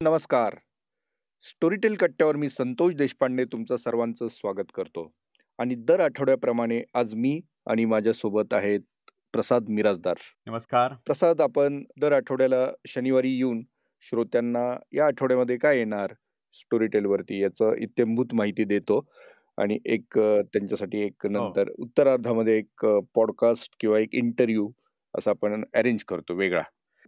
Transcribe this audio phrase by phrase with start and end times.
[0.00, 0.54] नमस्कार.
[1.42, 5.12] स्टोरीटेल कट्ट्यावर मी संतोष देशपांडे तुमचं सर्वांचं स्वागत करतो
[5.58, 8.80] आणि दर आठवड्याप्रमाणे आज मी आणि माझ्यासोबत आहेत
[9.32, 10.16] प्रसाद मिराजदार.
[10.46, 10.94] नमस्कार.
[11.06, 13.62] प्रसाद, आपण दर आठवड्याला शनिवारी येऊन
[14.00, 16.14] श्रोत्यांना या आठवड्यामध्ये काय येणार
[16.54, 19.00] स्टोरीटेलवरती याचं इत्थंभूत माहिती देतो
[19.58, 21.28] आणि एक त्यांच्यासाठी एक हो.
[21.28, 24.70] नंतर उत्तरार्धामध्ये एक पॉडकास्ट किंवा एक इंटरव्ह्यू
[25.14, 26.62] असा आपण अरेंज करतो वेगळा.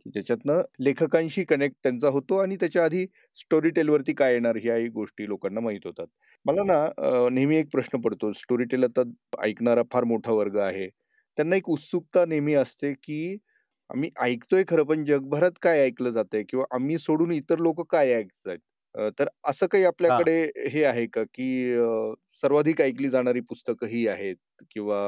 [0.09, 3.07] ज्याच्यातनं लेखकांशी कनेक्ट त्यांचा होतो आणि त्याच्या आधी
[3.39, 6.07] स्टोरीटेलवरती काय येणार ह्याही गोष्टी लोकांना माहीत होतात.
[6.45, 9.03] मला ना नेहमी एक प्रश्न पडतो स्टोरीटेल आता
[9.43, 10.89] ऐकणारा फार मोठा वर्ग आहे.
[11.39, 13.37] त्यांना एक उत्सुकता नेहमी असते, की
[13.91, 18.59] आम्ही ऐकतोय खरं पण जगभरात काय ऐकलं जातंय किंवा आम्ही सोडून इतर लोकं काय ऐकतायत?
[18.95, 20.25] अ, तर असं काही हां.
[20.25, 21.75] आपल्याकडे हे आहे का, की
[22.43, 24.37] सर्वाधिक ऐकली जाणारी पुस्तकंही आहेत
[24.71, 25.01] किंवा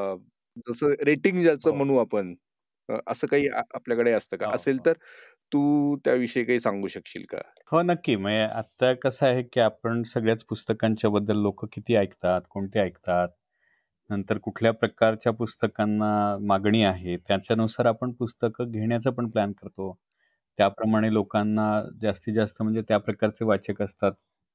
[0.66, 1.74] जसं रेटिंग ज्याचं हो.
[1.74, 2.34] म्हणू आपण
[2.90, 4.46] अ, असं काही आ आपल्याकडे असतं का?
[4.46, 4.86] हो, असेल हो.
[4.86, 4.92] तर
[5.52, 7.40] तू त्याविषयी काही सांगू शकशील का?
[7.72, 8.14] हो, नक्की.
[8.16, 13.28] म्हणजे आता कसं आहे, की आपण सगळ्याच पुस्तकांच्या बद्दल लोकं किती ऐकतात, कोणते ऐकतात,
[14.10, 16.10] नंतर कुठल्या प्रकारच्या पुस्तकांना
[16.42, 19.92] मागणी आहे, त्याच्यानुसार आपण पुस्तकं घेण्याचा पण प्लॅन करतो.
[20.58, 21.70] त्याप्रमाणे लोकांना
[22.02, 24.12] जास्तीत जास्त म्हणजे त्या प्रकारचे वाचक असतात,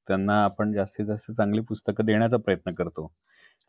[0.08, 3.12] त्यांना आपण जास्तीत जास्त चांगली पुस्तकं देण्याचा प्रयत्न करतो.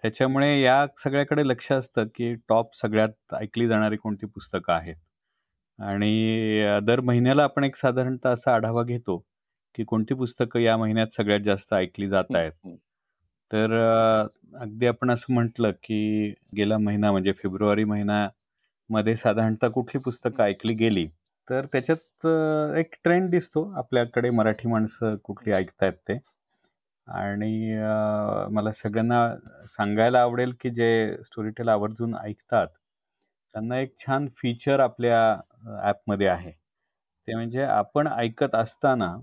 [0.05, 4.97] त्याच्यामुळे या सगळ्याकडे लक्ष असतं, की टॉप सगळ्यात ऐकली जाणारी कोणती पुस्तकं आहेत?
[5.79, 9.17] आणि दर महिन्याला आपण एक साधारणतः असा आढावा घेतो,
[9.75, 12.77] की कोणती पुस्तकं या महिन्यात सगळ्यात जास्त ऐकली जात आहेत.
[13.51, 13.73] तर
[14.61, 21.07] अगदी आपण असं म्हटलं, की गेला महिना म्हणजे फेब्रुवारी महिन्यामध्ये साधारणतः कुठली पुस्तकं ऐकली गेली,
[21.49, 22.27] तर त्याच्यात
[22.79, 26.19] एक ट्रेंड दिसतो आपल्याकडे मराठी माणसं कुठली ऐकतायत ते.
[27.09, 27.77] आणि
[28.51, 29.27] मला सगळ्यांना
[29.69, 32.67] सांगायला आवडेल, की जे स्टोरीटेल आवर्जून ऐकतात,
[33.55, 35.21] त्यांना एक छान फीचर आपल्या
[35.83, 36.51] ॲपमध्ये आहे.
[36.53, 39.15] ते म्हणजे आपण ऐकत असताना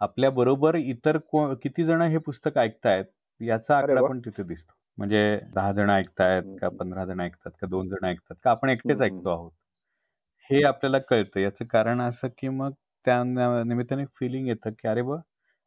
[0.00, 3.04] आपल्याबरोबर इतर को किती जण हे पुस्तक ऐकतायत,
[3.40, 4.02] याचा आकडा!
[4.02, 4.72] पण तिथे दिसतो.
[4.98, 6.68] म्हणजे 10 जण ऐकतायत का.
[6.70, 9.30] 15 जण ऐकतात का 2 जण ऐकतात का आपण एकटेच ऐकतो.
[9.30, 9.50] आहोत.
[10.50, 11.40] हे आपल्याला कळतं.
[11.40, 12.72] याचं कारण असं, की मग
[13.06, 13.22] त्या
[13.64, 15.02] निमित्ताने फीलिंग येतं, की अरे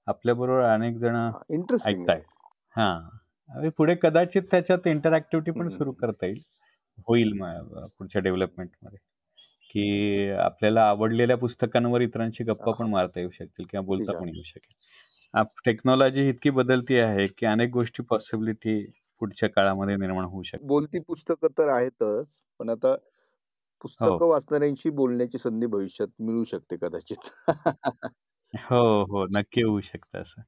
[0.07, 0.13] वाह!
[0.13, 1.41] आपल्याबरोबर अनेक जण हां,
[1.85, 2.23] ऐकतायत.
[2.75, 3.69] हां.
[3.71, 5.93] पुढे कदाचित त्याच्यात इंटरॅक्टिव्हिटी हं, पण हं, सुरू हं.
[5.93, 6.41] करता येईल.
[7.07, 7.33] होईल
[7.89, 8.97] पुढच्या डेव्हलपमेंटमध्ये,
[9.71, 12.89] की आपल्याला आवडलेल्या पुस्तकांवर इतरांशी गप्पा हां, पण हां.
[12.89, 14.13] मारता येऊ शकतील किंवा बोलता.
[14.13, 14.73] पण येऊ शकेल.
[15.33, 18.79] आप टेक्नॉलॉजी इतकी बदलती आहे, की अनेक गोष्टी पॉसिबिलिटी
[19.21, 20.59] पुढच्या काळामध्ये निर्माण होऊ शकतात.
[20.63, 22.27] बोलती पुस्तकं तर आहेतच,
[22.59, 22.95] पण आता
[23.99, 24.15] हो.
[24.15, 27.29] पुस्तकं वाचणाऱ्यांशी बोलण्याची संधी भविष्यात मिळू शकते कदाचित.
[28.53, 29.25] हो, हो.
[29.29, 30.41] नक्की होऊ शकतं असं.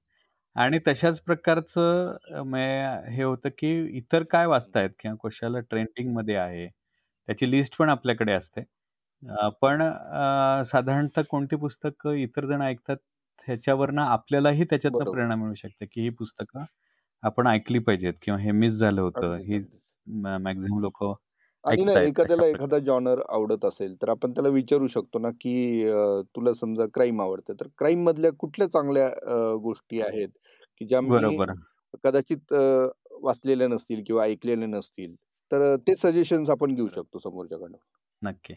[0.56, 6.68] आणि तशाच प्रकारचं अ, म्हणजे हे होतं, की इतर काय वाचतायत किंवा कशाला ट्रेंडिंगमध्ये आहे,
[6.68, 8.62] त्याची लिस्ट पण आपल्याकडे असते.
[9.24, 12.98] अ, पण अ, साधारणतः कोणती पुस्तकं इतर जण ऐकतात,
[13.48, 15.08] ह्याच्यावरनं आपल्यालाही त्याच्यातनं बरोबर.
[15.08, 16.64] प्रेरणा मिळू शकते, की ही पुस्तकं
[17.24, 19.36] आपण ऐकली पाहिजेत किंवा हे मिस झालं होतं.
[19.36, 19.82] अगदीच, ही अगदीच.
[20.18, 21.14] मॅ मॅक्सिमम लोकं
[21.68, 22.78] आणि ना ऐकतायत एखाद्याला अशा एखादा.
[22.82, 27.54] जॉनर आवडत असेल, तर आपण त्याला विचारू शकतो ना, की अ, तुला समजा क्राईम आवडतं,
[27.54, 30.30] तर क्राईममधल्या कुठल्या चांगल्या अ, गोष्टी आहेत,
[30.82, 31.56] की ज्या मी बरोबर.
[32.04, 32.62] कदाचित अ,
[33.22, 35.16] वाचलेल्या नसतील किंवा ऐकलेल्या नसतील.
[35.52, 36.88] तर ते सजेशन्स आपण घेऊ.
[36.90, 37.78] शकतो समोरच्याकडनं.
[38.22, 38.54] नक्की.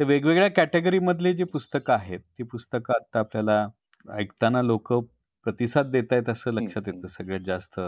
[0.00, 3.66] तर वेगवेगळ्या कॅटेगरीमधली जी पुस्तकं आहेत, ती पुस्तकं आता आपल्याला
[4.04, 5.00] ऐकताना लोकं
[5.46, 6.82] प्रतिसाद देतायत असं हं, लक्षात.
[6.88, 7.78] येतं सगळ्यात जास्त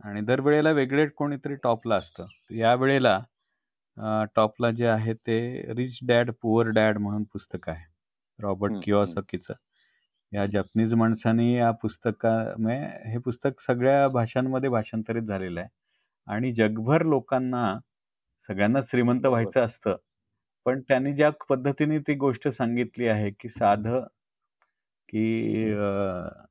[0.00, 2.26] आणि दरवेळेला वेगळे कोणीतरी टॉपला असतं.
[2.52, 3.18] यावेळेला
[3.96, 5.36] अ, टॉपला जे आहे ते
[5.74, 7.84] रिच डॅड पुअर डॅड म्हणून पुस्तक आहे.
[8.38, 9.20] रॉबर्ट हं, हं.
[9.22, 9.54] कियोसाकीचं.
[10.32, 15.68] या जपनीज माणसाने या पुस्तका म्हणजे हे पुस्तक सगळ्या भाषांमध्ये भाषांतरित झालेलं आहे
[16.26, 17.64] आणि जगभर लोकांना
[18.48, 19.26] सगळ्यांना श्रीमंत बरोबर.
[19.26, 19.96] व्हायचं असतं.
[20.66, 24.06] पण त्यांनी ज्या पद्धतीने ती गोष्ट सांगितली आहे, की साधं
[25.08, 26.46] की अ,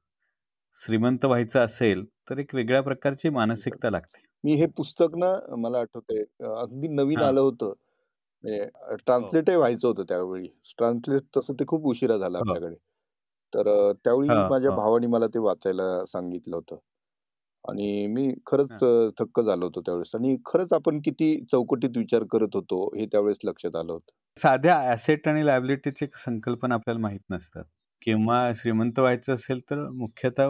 [0.84, 3.90] श्रीमंत व्हायचं असेल, तर एक वेगळ्या प्रकारची मानसिकता.
[3.90, 4.28] लागते.
[4.44, 5.28] मी हे पुस्तक ना
[5.58, 7.24] मला आठवतंय अ, अगदी नवीन हां.
[7.24, 7.74] आलं होतं.
[8.44, 9.40] म्हणजे अ, हो.
[9.42, 10.48] ट्रान्सलेटही व्हायचं होतं त्यावेळी.
[10.78, 12.40] ट्रान्सलेट तसं ते खूप उशिरा झालं हो.
[12.40, 12.76] आपल्याकडे.
[13.54, 14.74] तर अ, त्यावेळी हो, माझ्या हो.
[14.74, 16.78] भावाने मला ते वाचायला सांगितलं होतं.
[17.66, 18.82] आणि मी खरंच हां.
[18.84, 23.38] अ, थक्क झालो होतो त्यावेळेस आणि खरंच आपण किती चौकटीत विचार करत होतो, हे त्यावेळेस
[23.46, 24.12] लक्षात आलं होतं.
[24.38, 27.64] साध्या ॲसेट आणि लायबिलिटीची संकल्पना आपल्याला माहीत नसतात
[28.02, 30.46] किंवा श्रीमंत व्हायचं असेल, तर मुख्यतः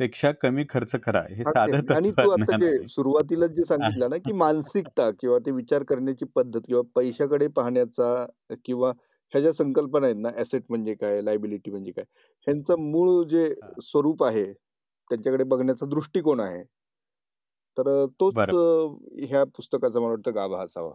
[0.00, 1.22] उत्पन्नापेक्षा कमी खर्च करा.
[1.30, 1.82] हे साधं.
[1.90, 2.86] आणि तू आता जे आहे.
[2.88, 8.24] सुरुवातीलाच जे सांगितलं ना, की मानसिकता किंवा ते विचार करण्याची पद्धत किंवा पैशाकडे पाहण्याचा
[8.64, 8.90] किंवा
[9.32, 12.04] ह्या ज्या संकल्पना आहेत ना, ॲसेट म्हणजे काय, लायबिलिटी म्हणजे काय,
[12.46, 13.48] ह्यांचं मूळ जे.
[13.82, 14.44] स्वरूप आहे,
[15.10, 16.62] त्यांच्याकडे बघण्याचा दृष्टिकोन आहे.
[17.76, 17.88] तर
[18.20, 18.36] तोच
[19.22, 20.92] ह्या पुस्तकाचा मला वाटतं गाभा असावा.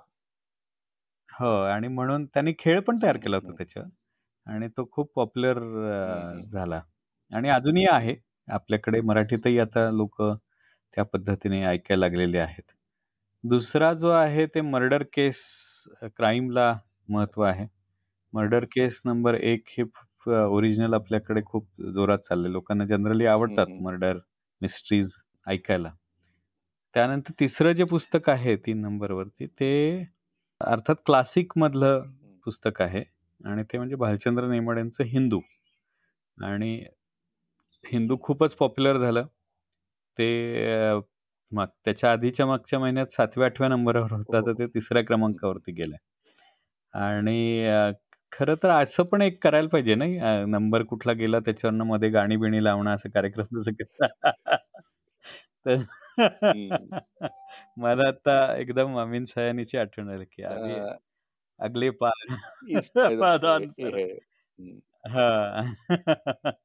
[1.29, 3.51] हो आणि म्हणून त्यांनी खेळ पण तयार केला होता.
[3.53, 3.87] त्याच्यावर.
[4.47, 5.59] आणि तो खूप पॉप्युलर.
[6.51, 6.81] झाला
[7.31, 8.15] आणि अजूनही आहे.
[8.47, 10.35] आपल्याकडे मराठीतही आता लोकं
[10.95, 12.63] त्या पद्धतीने ऐकायला लागलेले आहेत.
[13.43, 15.41] दुसरा जो आहे ते मर्डर केस
[16.17, 16.73] क्राईमला
[17.09, 17.65] महत्त्व आहे.
[18.33, 19.83] मर्डर केस नंबर 1 हे
[20.27, 22.51] ओरिजिनल आपल्याकडे खूप जोरात चाललंय.
[22.51, 23.67] लोकांना जनरली आवडतात.
[23.81, 24.17] मर्डर
[24.61, 25.11] मिस्ट्रीज
[25.47, 25.91] ऐकायला.
[26.95, 29.71] त्यानंतर तिसरं जे पुस्तक आहे 3 नंबरवरती ते
[30.61, 32.03] अर्थात क्लासिकमधलं
[32.45, 33.03] पुस्तक आहे
[33.41, 35.39] आणि ते म्हणजे भालचंद्र नेमाड्यांचं हिंदू.
[36.37, 36.83] आणि
[37.83, 39.25] हिंदू खूपच पॉप्युलर झालं.
[40.17, 40.27] ते
[40.89, 40.99] अ,
[41.51, 44.59] मग त्याच्या आधीच्या मागच्या महिन्यात 7व्या-8व्या नंबरवर होता, हो, तर हो.
[44.59, 45.97] ते 3ऱ्या क्रमांकावरती गेलंय.
[46.93, 47.91] आणि अ,
[48.31, 52.63] खरं तर असं पण एक करायला पाहिजे नाही अ, नंबर कुठला गेला त्याच्यावरनं मध्ये गाणी-बिणी
[52.63, 53.83] लावणं असा कार्यक्रम जसं.
[55.65, 55.83] तर
[56.45, 56.93] हं.
[57.77, 60.95] मला आता एकदम अमीन सयानीची आठवण आली, की अभी अ,
[61.59, 62.35] अगले पाद
[62.69, 64.07] इस पायदान पे पादान ये पर है.
[64.59, 64.79] हं.
[65.05, 65.73] हां.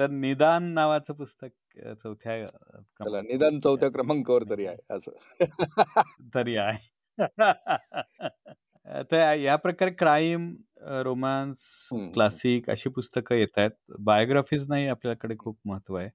[0.00, 3.90] तर निदान नावाचं पुस्तक अ, 4थ्या अ, चला निदान क्रमांकावरती 4थ्या आहे.
[3.90, 5.10] क्रमांकावर तरी आहे असं.
[6.34, 6.78] तरी आहे.
[9.04, 10.50] तर या प्रकारे क्राईम,
[11.90, 12.14] हं.
[12.14, 13.70] क्लासिक अशी पुस्तकं येतायत.
[14.00, 16.08] बायोग्राफीजनाही आपल्याकडे खूप महत्त्व आहे.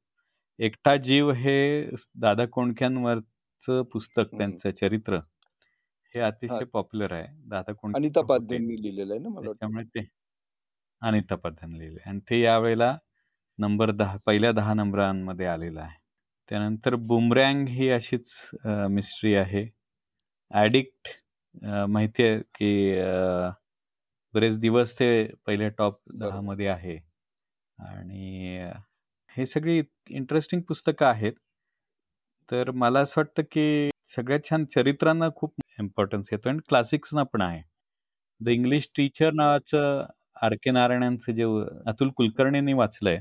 [0.59, 1.57] एकटा जीव हे
[2.17, 4.31] दादा कोंडक्यांवरचं पुस्तक.
[4.33, 5.19] त्यांचं चरित्र,
[6.15, 6.19] हे.
[6.21, 7.27] अतिशय पॉप्युलर आहे.
[7.49, 8.15] दादा कोंडके
[8.77, 9.29] लिहिलेलं आहे ना?
[9.41, 10.05] त्याच्यामुळे ते
[11.01, 11.35] अनिता
[11.69, 12.97] लिहिलंय आणि ते यावेळेला
[13.59, 15.97] नंबर 10 पहिल्या 10 नंबरांमध्ये आलेलं आहे.
[16.51, 18.31] त्यानंतर बुमरँग ही अशीच
[18.89, 19.65] मिस्ट्री आहे.
[20.51, 21.07] ॲडिक्ट
[21.89, 23.01] माहिती आहे, की
[24.33, 25.09] बरेच दिवस ते
[25.47, 26.25] पहिल्या टॉप बरोबर.
[26.27, 26.97] 10 मध्ये आहे.
[27.79, 28.69] आणि
[29.31, 29.81] हे सगळी
[30.11, 31.33] इंटरेस्टिंग पुस्तकं आहेत.
[32.49, 37.61] तर मला असं वाटतं, की सगळ्यात छान चरित्रांना खूप इम्पोर्टन्स येतो आणि क्लासिक्सना पण आहे.
[38.41, 40.05] द इंग्लिश टीचर नावाचं
[40.43, 40.71] आर.के.
[40.71, 41.43] नारायणांचं जे
[41.89, 43.19] अतुल कुलकर्णींनी वाचलंय,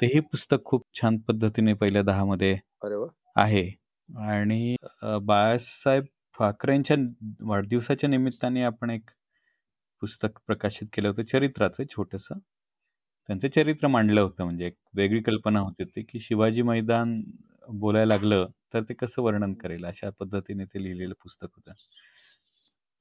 [0.00, 2.52] तेही पुस्तक खूप छान पद्धतीने पहिल्या 10 मध्ये
[2.82, 2.96] अरे!
[3.36, 3.62] आहे.
[4.08, 6.04] आणि अ, बाळासाहेब
[6.38, 6.96] ठाकरेंच्या
[7.42, 9.10] वाढदिवसाच्या निमित्ताने आपण एक
[10.02, 12.38] पुस्तक प्रकाशित केलं होतं चरित्राचं छोटंसं.
[13.28, 17.22] त्यांचं चरित्र मांडलं होतं म्हणजे एक वेगळी कल्पना होती ती, की शिवाजी मैदान
[17.70, 21.72] बोलायला लागलं, तर ते कसं वर्णन करेल अशा पद्धतीने ते लिहिलेलं पुस्तक होतं.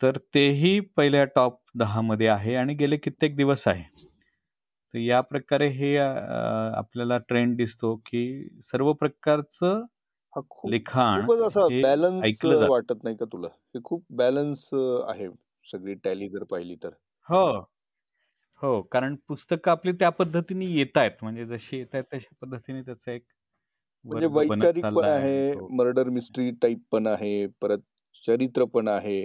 [0.02, 3.84] तर तेही पहिल्या टॉप 10 मध्ये आहे आणि गेले कित्येक दिवस आहे.
[4.94, 6.04] तर या प्रकारे हे अ,
[6.78, 8.24] आपल्याला ट्रेंड दिसतो, की
[8.64, 9.86] सर्व प्रकारचं
[10.34, 12.68] हा खूप लिखाण खूपच असं हे बॅलन्स ऐकलं जातं.
[12.68, 13.48] वाटत नाही का तुला?
[13.70, 15.28] हे खूप बॅलन्स आहे
[15.66, 16.90] सगळी टॅली जर पाहिली तर.
[17.28, 17.70] हो.
[18.62, 21.12] हो, कारण पुस्तकं आपली त्या पद्धतीने येतायत.
[21.22, 23.26] म्हणजे जशी येतायत तशा पद्धतीने त्याचा एक
[24.06, 27.46] म्हणजे वर्ग बनत वैचारिक पण चालला आहे आणि आहे, तो मर्डर मिस्ट्री टाइप पण आहे,
[27.62, 27.80] परत
[28.26, 29.20] चरित्र पण आहे,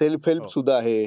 [0.00, 0.48] सेल्फ हेल्प हो.
[0.48, 1.04] सुद्धा आहे,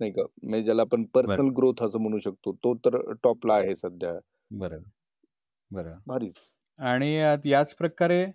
[0.00, 0.22] नाही का?
[0.42, 1.26] म्हणजे ज्याला आपण बरं.
[1.26, 2.52] पर्सनल ग्रोथ असं म्हणू शकतो.
[2.52, 4.12] तो तर टॉपला आहे सध्या.
[4.50, 4.88] बरोबर.
[5.70, 5.94] बरोबर.
[6.06, 6.34] भारीच.
[6.78, 7.14] आणि
[7.44, 8.26] याच प्रकारे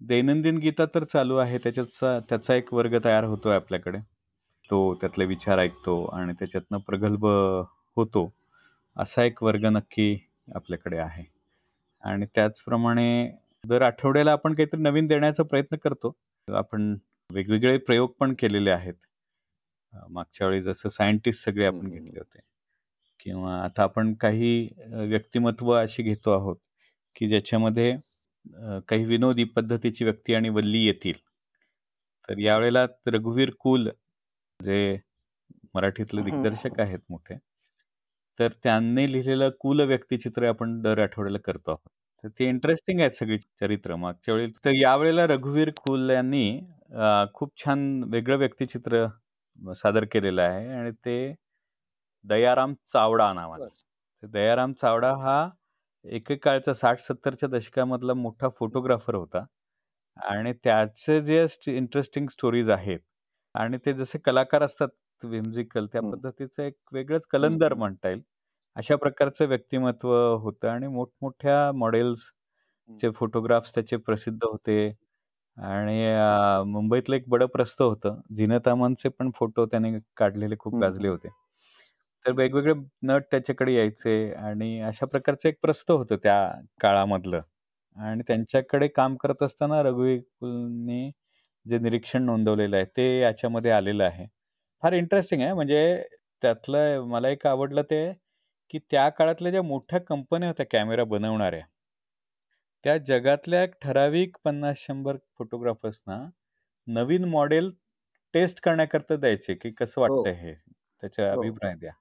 [0.00, 1.58] दैनंदिन गीता तर चालू आहे.
[1.58, 3.98] त्याच्याचा त्याचा एक वर्ग तयार होतोय आपल्याकडे.
[4.70, 7.26] तो त्यातले विचार ऐकतो आणि त्याच्यातनं प्रगल्भ
[7.96, 8.32] होतो.
[8.96, 10.18] असा एक वर्ग नक्की
[10.54, 11.24] आपल्याकडे आहे.
[12.04, 13.30] आणि त्याचप्रमाणे
[13.64, 16.12] दर आठवड्याला आपण काहीतरी नवीन देण्याचा प्रयत्न करतो.
[16.48, 16.96] आपण
[17.30, 18.94] वेगवेगळे प्रयोग पण केलेले आहेत.
[19.92, 22.20] अ, मागच्या वेळी जसं सायंटिस्ट सगळे हं, आपण हं, घेतले हं.
[22.20, 22.38] होते.
[23.20, 24.52] किंवा आता आपण काही
[24.84, 26.56] अ, व्यक्तिमत्व अशी घेतो आहोत,
[27.16, 31.14] की ज्याच्यामध्ये अ, काही विनोदी पद्धतीची व्यक्ती आणि वल्ली येतील.
[32.28, 33.88] तर यावेळेला रघुवीर कुल
[34.60, 34.98] जे
[35.74, 36.80] मराठीतले दिग्दर्शक.
[36.80, 37.36] आहेत मोठे.
[38.38, 41.88] तर त्यांनी लिहिलेलं कुल व्यक्तिचित्र आपण दर आठवड्याला करतो आहोत.
[42.24, 43.96] तर ते इंटरेस्टिंग आहेत सगळी चरित्र.
[43.96, 46.48] मागच्या वेळी तर यावेळेला रघुवीर कुल यांनी
[46.92, 49.06] अ, खूप छान वेगळं व्यक्तिचित्र
[49.76, 51.34] सादर केलेलं आहे आणि ते
[52.24, 53.32] दयाराम चावडा.
[54.22, 55.38] तर दयाराम चावडा हा
[56.04, 59.44] एकेकाळचा 60-70 च्या दशकामधला मोठा फोटोग्राफर होता.
[60.16, 63.00] आणि त्याचे जे इंटरेस्टिंग स्टोरीज आहेत
[63.54, 64.88] आणि ते जसे कलाकार असतात
[65.22, 66.02] व्हिम्सिकल त्या.
[66.02, 67.74] पद्धतीचं एक वेगळंच कलंदर.
[67.74, 68.22] म्हणता येईल.
[68.76, 71.72] अशा प्रकारचं व्यक्तिमत्व होतं आणि मोठमोठ्या
[72.88, 73.00] हं.
[73.00, 74.90] मॉडेल्सचे फोटोग्राफ्स त्याचे प्रसिद्ध होते.
[75.60, 78.20] आणि अ, मुंबईतलं एक बडं-प्रस्थ होतं.
[78.32, 81.08] झीनत अमनचे पण फोटो त्याने काढलेले खूप हं, गाजले हं.
[81.08, 81.28] होते.
[82.24, 82.72] तर वेगवेगळे
[83.04, 86.36] नट त्याच्याकडे यायचे आणि अशा प्रकारचं एक प्रस्थ होतं त्या
[86.80, 87.40] काळामधलं.
[87.96, 91.10] आणि त्यांच्याकडे काम करत असताना रघुवीर कुलनी
[91.66, 94.26] जे निरीक्षण नोंदवलेलं आहे, ते याच्यामध्ये आलेलं आहे.
[94.82, 95.52] फार इंटरेस्टिंग आहे.
[95.54, 96.04] म्हणजे
[96.42, 98.12] त्यातलं मला एक आवडलं ते,
[98.70, 101.62] की त्या काळातल्या ज्या मोठ्या कंपन्या होत्या कॅमेरा बनवणाऱ्या
[102.84, 106.18] त्या जगातल्या एक ठराविक 50-100 फोटोग्राफर्सना
[106.86, 107.70] नवीन मॉडेल
[108.34, 110.16] टेस्ट करण्याकरता द्यायचे, की कसं हो.
[110.16, 110.54] वाटतंय हे?
[110.54, 111.32] त्याचा हो.
[111.32, 111.92] अभिप्राय द्या.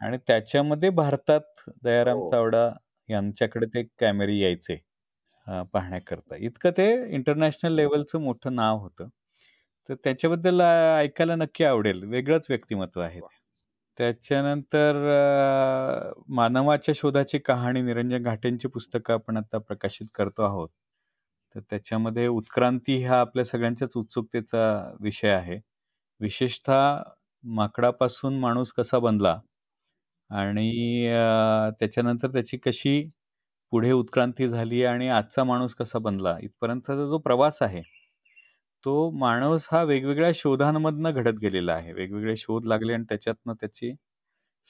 [0.00, 2.22] आणि त्याच्यामध्ये भारतात दयाराम हो.
[2.22, 2.70] चावडा
[3.08, 4.78] यांच्याकडे ते कॅमेरे यायचे
[5.46, 6.36] अ, पाहण्याकरता.
[6.38, 9.08] इतकं ते इंटरनॅशनल लेव्हलचं मोठं नाव होतं.
[9.88, 12.04] तर त्याच्याबद्दल अ, ऐकायला नक्की आवडेल.
[12.06, 13.20] वेगळंच व्यक्तिमत्व आहे.
[13.20, 13.39] वाह!
[14.00, 20.68] त्याच्यानंतर अ, मानवाच्या शोधाची कहाणी निरंजन घाटेंची पुस्तकं आपण आता प्रकाशित करतो आहोत.
[21.54, 24.62] तर त्याच्यामध्ये उत्क्रांती हा आपल्या सगळ्यांच्याच उत्सुकतेचा
[25.00, 25.58] विषय आहे.
[26.20, 27.02] विशेषतः
[27.44, 29.38] माकडापासून माणूस कसा बनला
[30.30, 30.68] आणि
[31.08, 33.02] अ, त्याच्यानंतर त्याची कशी
[33.72, 37.82] पुढे उत्क्रांती झाली आणि आजचा माणूस कसा बनला इथपर्यंतचा जो प्रवास आहे,
[38.84, 41.92] तो माणूस हा वेगवेगळ्या शोधांमधनं घडत गेलेला आहे.
[41.92, 43.92] वेगवेगळे शोध लागले आणि त्याच्यातनं त्याची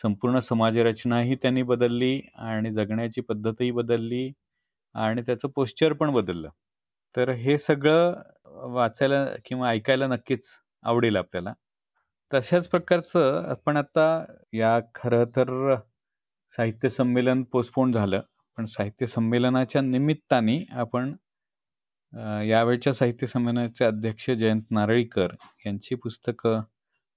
[0.05, 4.31] संपूर्ण समाजरचनाही त्यांनी बदलली आणि जगण्याची पद्धतही बदलली
[4.95, 6.49] आणि त्याचं पोश्चर पण बदललं.
[7.15, 8.15] तर हे सगळं
[8.75, 10.45] वाचायला किंवा ऐकायला नक्कीच
[10.83, 11.53] आवडेल आपल्याला.
[12.31, 14.07] तशाच प्रकारचं आपण आता
[14.55, 15.75] या खरं तर
[16.59, 18.21] साहित्य संमेलन पोस्टपोन झालं.
[18.59, 21.15] पण साहित्य संमेलनाच्या निमित्ताने आपण
[22.13, 25.35] यावेळच्या साहित्य संमेलनाचे अध्यक्ष जयंत नारळीकर
[25.67, 26.61] यांची पुस्तकं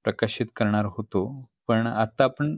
[0.06, 1.26] प्रकाशित करणार होतो.
[1.68, 2.56] पण आता आपण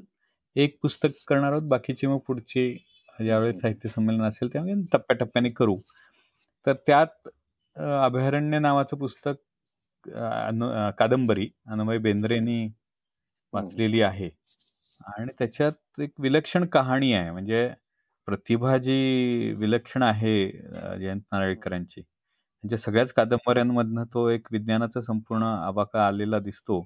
[0.56, 1.68] एक पुस्तक करणार आहोत.
[1.70, 2.72] बाकीची मग पुढची
[3.20, 5.76] ज्यावेळेस साहित्य संमेलन असेल त्यावेळी टप्प्याटप्प्याने करू.
[6.68, 7.28] तर त्यात
[7.78, 9.36] अभयारण्य नावाचं पुस्तक
[10.06, 10.68] अनु
[11.00, 12.66] कादंबरी अनुमय बेंद्रेंनी
[13.54, 14.30] वाचलेली आहे.
[15.18, 17.32] आणि त्याच्यात एक विलक्षण कहाणी आहे.
[17.32, 17.68] म्हणजे
[18.28, 20.36] प्रतिभा जी विलक्षण आहे
[21.00, 22.02] जयंत नारळीकरांची.
[22.66, 26.82] म्हणजे सगळ्याच कादंबऱ्यांमधनं तो एक विज्ञानाचा संपूर्ण आवाका आलेला दिसतो.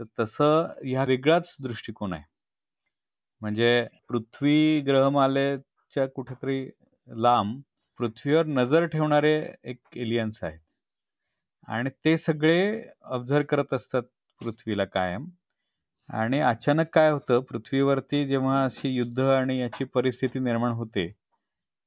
[0.00, 2.22] तर तसं ह्या वेगळाच दृष्टिकोन आहे.
[3.42, 6.70] म्हणजे पृथ्वी ग्रहमालेच्या कुठेतरी
[7.08, 7.60] लांब
[8.00, 9.34] पृथ्वीवर नजर ठेवणारे
[9.64, 10.58] एक एलियन्स आहेत.
[11.68, 14.02] आणि ते सगळे ऑब्झर्व करत असतात
[14.40, 15.26] पृथ्वीला कायम.
[16.08, 21.08] आणि अचानक काय होतं पृथ्वीवरती जेव्हा अशी युद्ध आणि याची परिस्थिती निर्माण होते,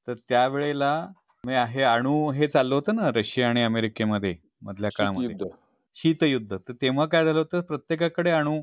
[0.07, 1.07] तर त्यावेळेला
[1.43, 5.49] म्हणजे हे अणू हे चाललं होतं ना रशिया आणि अमेरिकेमध्ये मधल्या काळामध्ये.
[5.95, 6.55] शीतयुद्ध.
[6.57, 8.59] तर तेव्हा काय झालं होतं प्रत्येकाकडे अणू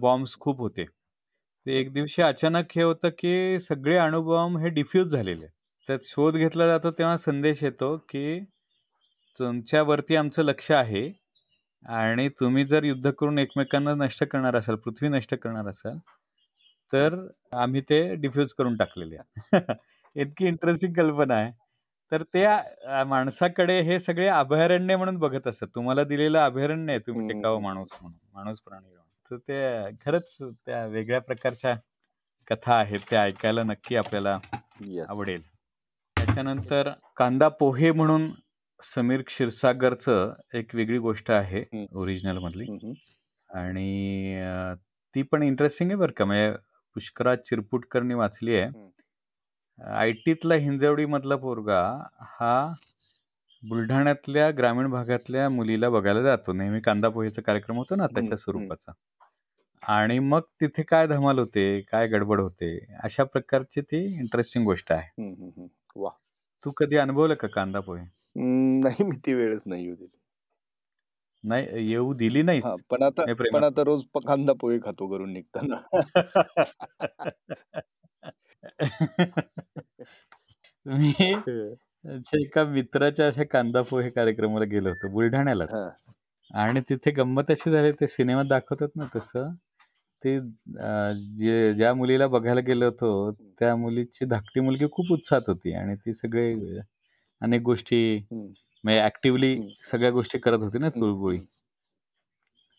[0.00, 0.84] बॉम्ब्स खूप होते.
[0.84, 5.46] तर एक दिवशी अचानक हे होतं की सगळे अणुबॉम्ब हे डिफ्यूज झालेले.
[5.88, 8.40] त्यात शोध घेतला जातो तेव्हा संदेश येतो की
[9.38, 11.08] तुमच्यावरती आमचं लक्ष आहे
[11.86, 15.98] आणि तुम्ही जर युद्ध करून एकमेकांना नष्ट करणार असाल, पृथ्वी नष्ट करणार असाल,
[16.92, 17.16] तर
[17.52, 19.16] आम्ही ते डिफ्यूज करून टाकलेले.
[20.16, 21.50] इतकी इंटरेस्टिंग कल्पना आहे.
[22.14, 25.68] तर त्या माणसाकडे हे सगळे अभयारण्य म्हणून बघत असतात.
[25.74, 27.62] तुम्हाला दिलेलं अभयारण्य आहे तुम्ही टिकावं.
[27.62, 29.04] माणूस म्हणून, माणूस प्राणी म्हणून.
[29.30, 31.76] तर ते खरंच त्या वेगळ्या प्रकारच्या
[32.50, 33.00] कथा आहेत.
[33.10, 34.38] त्या ऐकायला नक्की आपल्याला.
[35.08, 35.42] आवडेल.
[36.16, 38.30] त्याच्यानंतर कांदा पोहे म्हणून
[38.96, 41.86] समीर क्षीरसागरचं एक वेगळी गोष्ट आहे.
[41.94, 42.64] ओरिजिनलमधली.
[42.64, 43.58] हं, हं.
[43.58, 44.44] आणि
[45.14, 46.24] ती पण इंटरेस्टिंग आहे बरं का.
[46.24, 46.56] म्हणजे
[46.94, 48.93] पुष्कराज चिरपुटकरनी वाचली आहे.
[49.78, 51.80] आयटीतला हिंजवडीमधला पोरगा
[52.32, 52.54] हा
[53.62, 56.52] बुलढाण्यातल्या ग्रामीण भागातल्या मुलीला बघायला जातो.
[56.52, 58.36] नेहमी कांदा पोहेचा कार्यक्रम होतो ना त्याच्या.
[58.36, 58.92] स्वरूपाचा.
[59.82, 65.08] आणि मग तिथे काय धमाल होते, काय गडबड होते, अशा प्रकारची ती इंटरेस्टिंग गोष्ट आहे.
[65.96, 66.14] वाह!
[66.64, 68.04] तू कधी अनुभवलं का कांदा पोहे?
[68.36, 70.16] नाही मी ती वेळच नाही येऊ दिली.
[71.44, 72.64] नाही येऊ दिली नाहीस?
[72.64, 75.80] हां, पण आता पण आता रोज कांदा पोहे खातो घरून निघताना.
[80.86, 81.34] मी.
[82.04, 85.70] अच्छा एका मित्राच्या अशा कांदा पोहे कार्यक्रमाला गेलो होतो बुलढाण्यालाच.
[85.70, 85.88] हां.
[86.54, 89.52] आणि तिथे गंमत अशी झाली ते सिनेमात दाखवतात ना तसं,
[90.22, 95.74] ते अ, जे ज्या मुलीला बघायला गेलो होतो, त्या मुलीची धाकटी मुलगी खूप उत्साहात होती
[95.76, 96.54] आणि ती सगळे.
[97.42, 98.00] अनेक गोष्टी.
[98.84, 99.68] म्हणजे ॲक्टिव्हली हं.
[99.92, 101.40] सगळ्या गोष्टी करत होती ना चुळबुळी.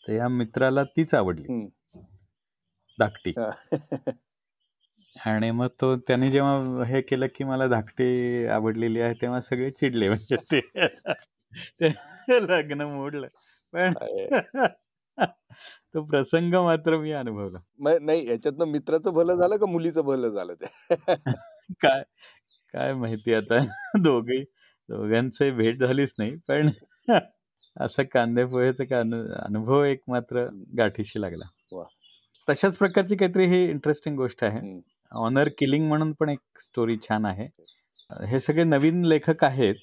[0.06, 1.48] तर या मित्राला तीच आवडली.
[2.98, 3.36] धाकटी.
[3.36, 3.52] हां.
[5.16, 10.10] आणि मग तो त्याने जेव्हा हे केलं की मला धाकटी आवडलेली आहे, तेव्हा सगळे चिडले
[10.10, 10.60] म्हणजे ते
[12.30, 13.28] लग्न मोडलं.
[13.74, 13.94] पण.
[15.94, 17.60] तो प्रसंग मात्र मी अनुभवला.
[18.02, 20.66] नाही याच्यातनं मित्राचं भलं झालं का मुलीचं भलं झालं ते?
[21.82, 22.04] काय
[22.74, 23.60] काय माहिती आता
[24.00, 24.44] दोघेही
[24.90, 26.36] दोघांची भेट झालीच नाही.
[26.48, 26.70] पण
[27.80, 30.48] असं कांदे पोहेचा का अनु अनुभव एक मात्र.
[30.78, 31.46] गाठीशी लागला.
[32.48, 34.80] तशाच प्रकारची काहीतरी ही इंटरेस्टिंग गोष्ट आहे.
[35.16, 37.48] ऑनर किलिंग म्हणून पण एक स्टोरी छान आहे.
[38.26, 39.76] हे सगळे नवीन लेखक आहेत.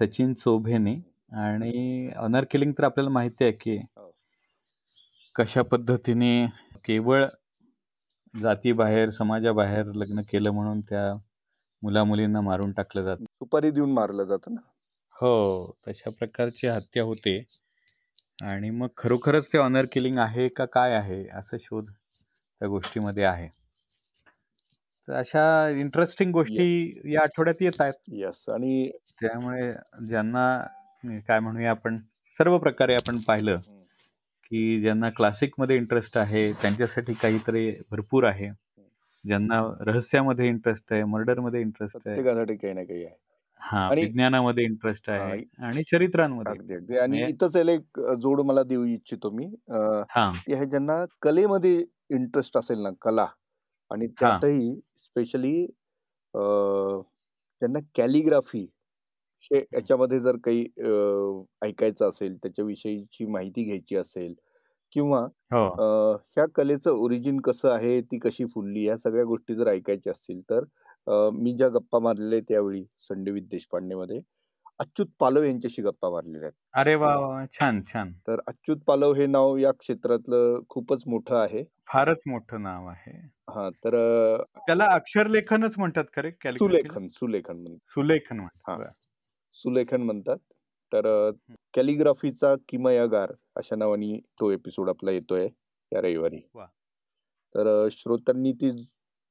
[0.00, 0.94] सचिन चोभेने
[1.32, 4.14] आणि ऑनर किलिंग तर आपल्याला माहिती आहे की हो.
[5.34, 6.46] कशा पद्धतीने
[6.84, 7.26] केवळ
[8.42, 11.14] जातीबाहेर, समाजाबाहेर लग्न केलं म्हणून त्या
[11.82, 13.24] मुला-मुलींना मारून टाकलं जातं.
[13.24, 14.60] सुपारी देऊन मारलं जातं ना?
[15.12, 17.44] हो, तशा प्रकारची हत्या होते.
[18.42, 21.28] आणि मग खरोखरच ते ऑनर किलिंग आहे का काय आहे?
[21.28, 23.57] असा शोध त्या गोष्टीमध्ये आहे
[25.08, 27.92] तर अशा इंटरेस्टिंग गोष्टी या आठवड्यात येत आहेत.
[28.08, 29.72] येस आणि त्यामुळे
[30.08, 30.66] ज्यांना
[31.04, 31.98] काय म्हणूया आपण
[32.38, 33.56] सर्व प्रकारे आपण पाहिलं
[34.50, 38.50] की ज्यांना क्लासिकमध्ये इंटरेस्ट आहे त्यांच्यासाठी काहीतरी भरपूर आहे.
[39.24, 42.22] ज्यांना रहस्यामध्ये इंटरेस्ट आहे मर्डरमध्ये इंटरेस्ट आहे.
[42.56, 43.14] काही ना काही आहे.
[43.60, 46.98] हा विज्ञानामध्ये इंटरेस्ट आहे आणि चरित्रांमध्ये.
[46.98, 49.46] आणि म्हणजे- इथंच एक जोड मला देऊ इच्छितो मी.
[50.10, 50.32] हा.
[50.48, 53.26] ज्यांना कलेमध्ये इंटरेस्ट असेल ना कला
[53.90, 55.54] आणि त्यातही स्पेशली
[56.34, 58.66] ज्यांना कॅलिग्राफी
[59.50, 64.34] हे याच्यामध्ये जर काही अं, ऐकायचं असेल त्याच्याविषयीची माहिती घ्यायची असेल
[64.92, 65.78] किंवा हो.
[65.78, 70.40] अं, ह्या कलेचं ओरिजिन कसं आहे ती कशी फुलली ह्या सगळ्या गोष्टी जर ऐकायच्या असतील
[70.50, 70.64] तर
[71.06, 74.20] अं, मी ज्या गप्पा मारलेल्या त्यावेळी संडेवित देशपांडेमध्ये
[74.80, 76.54] अच्युत पालव यांच्याशी गप्पा मारलेल्या आहेत.
[76.74, 77.10] अरे वा,
[77.52, 78.18] छान छान.
[78.28, 81.64] तर अच्युत पालव हे नाव या क्षेत्रातलं खूपच मोठं आहे.
[81.88, 83.18] फारच मोठं नाव आहे.
[83.48, 86.78] हा तर अं, त्याला अक्षरलेखनच म्हणतात खरे कॅलिग्राफीला?
[86.88, 88.44] सुलेखन सुलेखन म्हणतात सुलेखन हा.
[88.66, 88.92] म्हणतात
[89.56, 90.36] सुलेखन म्हणतात.
[90.92, 91.06] तर
[91.74, 95.48] कॅलिग्राफीचा किमयागार अशा नावाने तो एपिसोड आपला येतोय
[95.92, 96.40] या रविवारी.
[97.54, 98.70] तर अ, श्रोत्यांनी ती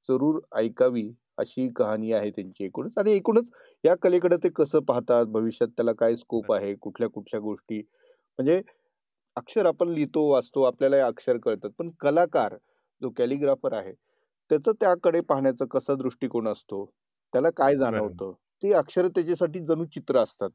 [0.10, 2.92] जरूर ऐकावी अशी कहाणी आहे त्यांची एकूणच.
[2.98, 3.46] आणि एकूणच
[3.84, 5.26] या कलेकडे ते कसं पाहतात?
[5.28, 6.74] भविष्यात त्याला काय स्कोप आहे?
[6.76, 7.80] कुठल्या कुठल्या गोष्टी?
[8.40, 8.62] म्हणजे
[9.38, 11.70] अक्षर आपण लिहितो वाचतो आपल्याला हे अक्षर कळतात.
[11.80, 12.56] पण कलाकार
[13.02, 13.94] जो कॅलिग्राफर आहे
[14.52, 16.86] त्याचं त्याकडे पाहण्याचा कसा दृष्टिकोन असतो
[17.34, 18.32] त्याला काय जाणवतं
[18.64, 20.50] ते अक्षर त्याच्यासाठी जणू चित्र असतात.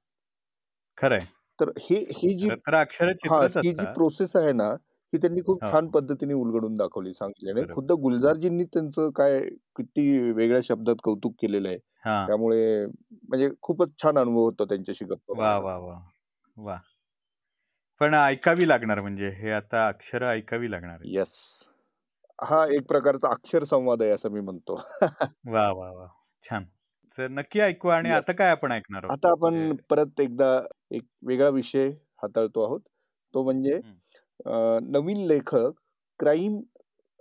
[0.98, 1.26] खरंय.
[1.58, 3.94] तर हे ही जी खरं तर अक्षर हा चित्रच ही जी असतात.
[3.94, 4.68] प्रोसेस आहे ना
[5.12, 5.70] ही त्यांनी खूप हो.
[5.70, 7.72] छान पद्धतीने उलगडून दाखवली सांगितली आणि बरोबर.
[7.72, 9.40] खुद्द गुलजारजींनी त्यांचं काय
[9.76, 11.78] किती वेगळ्या शब्दात कौतुक केलेलं आहे.
[11.98, 12.18] हा.
[12.26, 15.64] त्यामुळे म्हणजे खूपच छान अनुभव होता त्यांच्याशी गप्पा वा मारण्याचा.
[15.64, 15.96] वा वा
[16.56, 16.76] वा.
[18.00, 21.08] पण ऐकावी लागणार म्हणजे हे आता अक्षर ऐकावी लागणार आहेत.
[21.08, 21.32] येस
[22.38, 24.74] हा एक प्रकारचा अक्षर संवाद आहे असं मी म्हणतो.
[25.02, 26.06] वा वा वा.
[26.44, 26.64] छान.
[27.18, 28.10] तर नक्की ऐकू आणि.
[28.10, 31.88] आता काय आपण ऐकणार आता आपण म्हणजे- परत एकदा एक वेगळा विषय
[32.22, 32.80] हाताळतो आहोत.
[33.34, 33.78] तो म्हणजे
[34.92, 35.72] नवीन लेखक
[36.20, 36.60] क्राईम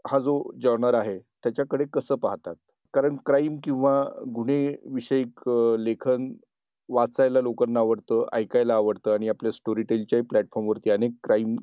[0.05, 2.55] हा जो जॉनर आहे त्याच्याकडे कसं पाहतात?
[2.93, 4.01] कारण क्राईम किंवा
[4.35, 5.47] गुन्हे विषयक
[5.79, 6.31] लेखन
[6.89, 11.55] वाचायला लोकांना आवडतं ऐकायला आवडतं आणि आपल्या स्टोरी टेलच्याही प्लॅटफॉर्मवरती अनेक क्राईम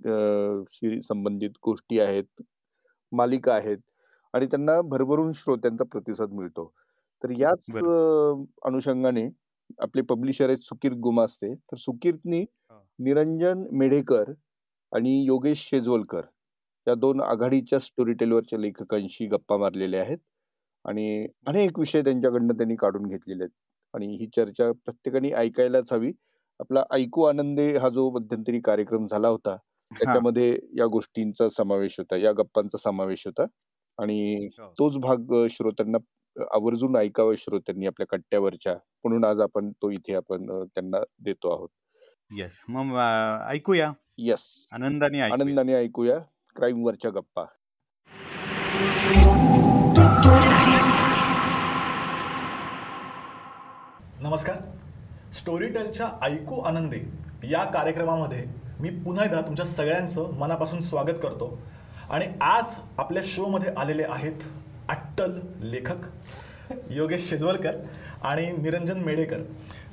[0.72, 2.42] शी संबंधित गोष्टी आहेत.
[3.12, 3.78] मालिका आहेत
[4.34, 6.72] आणि त्यांना भरभरून श्रोत्यांचा प्रतिसाद मिळतो.
[7.22, 7.70] तर याच
[8.66, 9.28] अनुषंगाने
[9.80, 11.54] आपले पब्लिशर आहेत सुकीर्त गुमास्ते.
[11.54, 12.44] तर सुकीर्तनी.
[12.98, 14.32] निरंजन मेढेकर
[14.92, 16.22] आणि योगेश शेजवलकर
[16.86, 20.18] या दोन आघाडीच्या स्टोरी टेलवरच्या लेखकांशी गप्पा मारलेल्या आहेत.
[20.84, 23.50] आणि अनेक विषय त्यांच्याकडनं त्यांनी काढून घेतलेले आहेत.
[23.94, 26.12] आणि ही चर्चा प्रत्येकाने ऐकायलाच हवी.
[26.60, 29.56] आपला ऐकू आनंदे हा जो मध्यंतरी कार्यक्रम झाला होता.
[29.94, 33.42] त्याच्यामध्ये या गोष्टींचा समावेश होता या गप्पांचा समावेश होता.
[33.98, 34.70] आणि हो.
[34.70, 35.98] तोच भाग अ, श्रोत्यांना
[36.54, 38.72] आवर्जून ऐकावा श्रोत्यांनी आपल्या कट्ट्यावरच्या.
[38.74, 41.68] म्हणून आज आपण तो इथे आपण अ, त्यांना देतो आहोत.
[42.30, 43.92] येस मग अं, ऐकूया.
[44.18, 45.46] येस आनंदाने ऐकूया.
[45.46, 46.18] आनंदाने ऐकूया
[46.56, 47.44] क्राईम वरच्या गप्पा.
[54.20, 54.56] नमस्कार.
[55.32, 57.10] स्टोरीटेलच्या ऐकू आनंदी
[57.50, 61.58] या कार्यक्रमामध्ये मी पुन्हा एकदा तुमच्या सगळ्यांचं मनापासून स्वागत करतो.
[62.10, 64.42] आणि आज आपल्या शोमध्ये आलेले आहेत
[64.88, 66.04] अट्टल लेखक
[66.90, 67.76] योगेश शेजवलकर
[68.22, 69.40] आणि निरंजन मेढेकर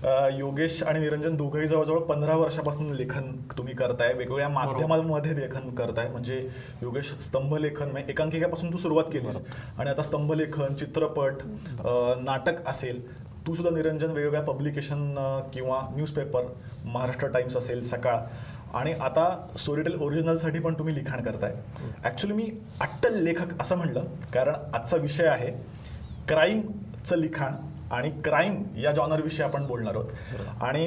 [0.04, 6.08] अ, योगेश आणि निरंजन दोघंही जवळजवळ पंधरा वर्षापासून लेखन तुम्ही करताय वेगवेगळ्या माध्यमांमध्ये लेखन करताय.
[6.10, 6.38] म्हणजे
[6.84, 9.40] योगेश स्तंभलेखन म्हणजे एकांकिकेपासून तू सुरुवात केलीस.
[9.78, 11.42] आणि आता स्तंभलेखन चित्रपट
[11.80, 13.02] अ, नाटक असेल
[13.48, 15.14] तू सुद्धा निरंजन वेगवेगळ्या पब्लिकेशन
[15.54, 16.46] किंवा न्यूजपेपर
[16.86, 18.18] महाराष्ट्र टाइम्स असेल सकाळ
[18.76, 19.26] आणि आता
[19.58, 21.54] स्टोरीटेल ओरिजिनलसाठी पण तुम्ही लिखाण करताय.
[22.04, 22.50] ॲक्च्युली मी
[22.82, 25.52] अट्टल लेखक असं म्हणलं कारण आजचा विषय आहे
[26.28, 27.54] क्राईमचं लिखाण.
[27.92, 30.06] आणि क्राईम या जॉनरविषयी आपण बोलणार आहोत.
[30.62, 30.86] आणि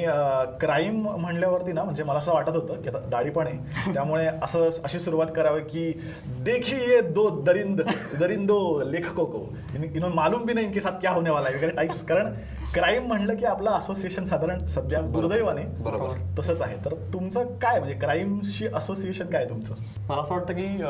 [0.59, 3.57] क्राईम म्हणल्यावरती ना म्हणजे मला असं वाटत होतं की आता दाढी पण आहे.
[3.93, 7.81] त्यामुळे असं अशी सुरुवात करावी की देखिए दो दरिंद
[8.19, 9.55] दरिंदो लेखकों को.
[9.75, 12.33] इन- इन्होंने मालूम भी नहीं इनके साथ क्या होने वाला है वगैरे टाइप्स कारण
[12.73, 16.15] क्राईम म्हणलं की आपलं असोसिएशन साधारण सध्या दुर्दैवाने बरोबर.
[16.39, 16.77] तसंच आहे.
[16.85, 19.73] तर तुमचं काय म्हणजे क्राईमशी असोसिएशन काय तुमचं?
[20.09, 20.83] मला असं वाटतं की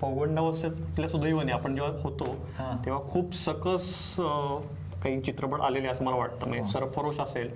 [0.00, 2.24] पौगंडावस्थेतल्या सुदैवाने आपण जेव्हा होतो.
[2.84, 4.14] तेव्हा खूप सकस
[5.06, 6.48] काही चित्रपट आलेले असं मला वाटतं.
[6.48, 7.48] म्हणजे सरफरोश असेल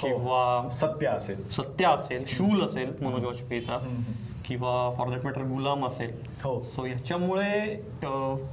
[0.00, 1.48] किंवा सत्य असेल.
[1.48, 3.78] सत्य असेल शूल असेल मनोज वाजपेयीचा.
[4.44, 6.12] किंवा फॉर दॅट मॅटर गुलाम असेल.
[6.42, 6.60] हो.
[6.74, 7.60] सो ह्याच्यामुळे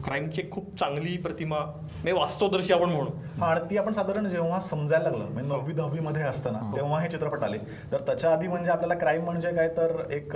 [0.03, 3.09] क्राईमची खूप चांगली प्रतिमा म्हणजे वास्तवदर्शी आपण म्हणू.
[3.39, 7.09] हा, आणि ती आपण साधारण जेव्हा समजायला लागलं म्हणजे नववी दहावी मध्ये असताना तेव्हा हे
[7.09, 7.57] चित्रपट आले.
[7.91, 9.67] तर त्याच्या आधी म्हणजे आपल्याला क्राईम म्हणजे काय?
[9.77, 10.35] तर एक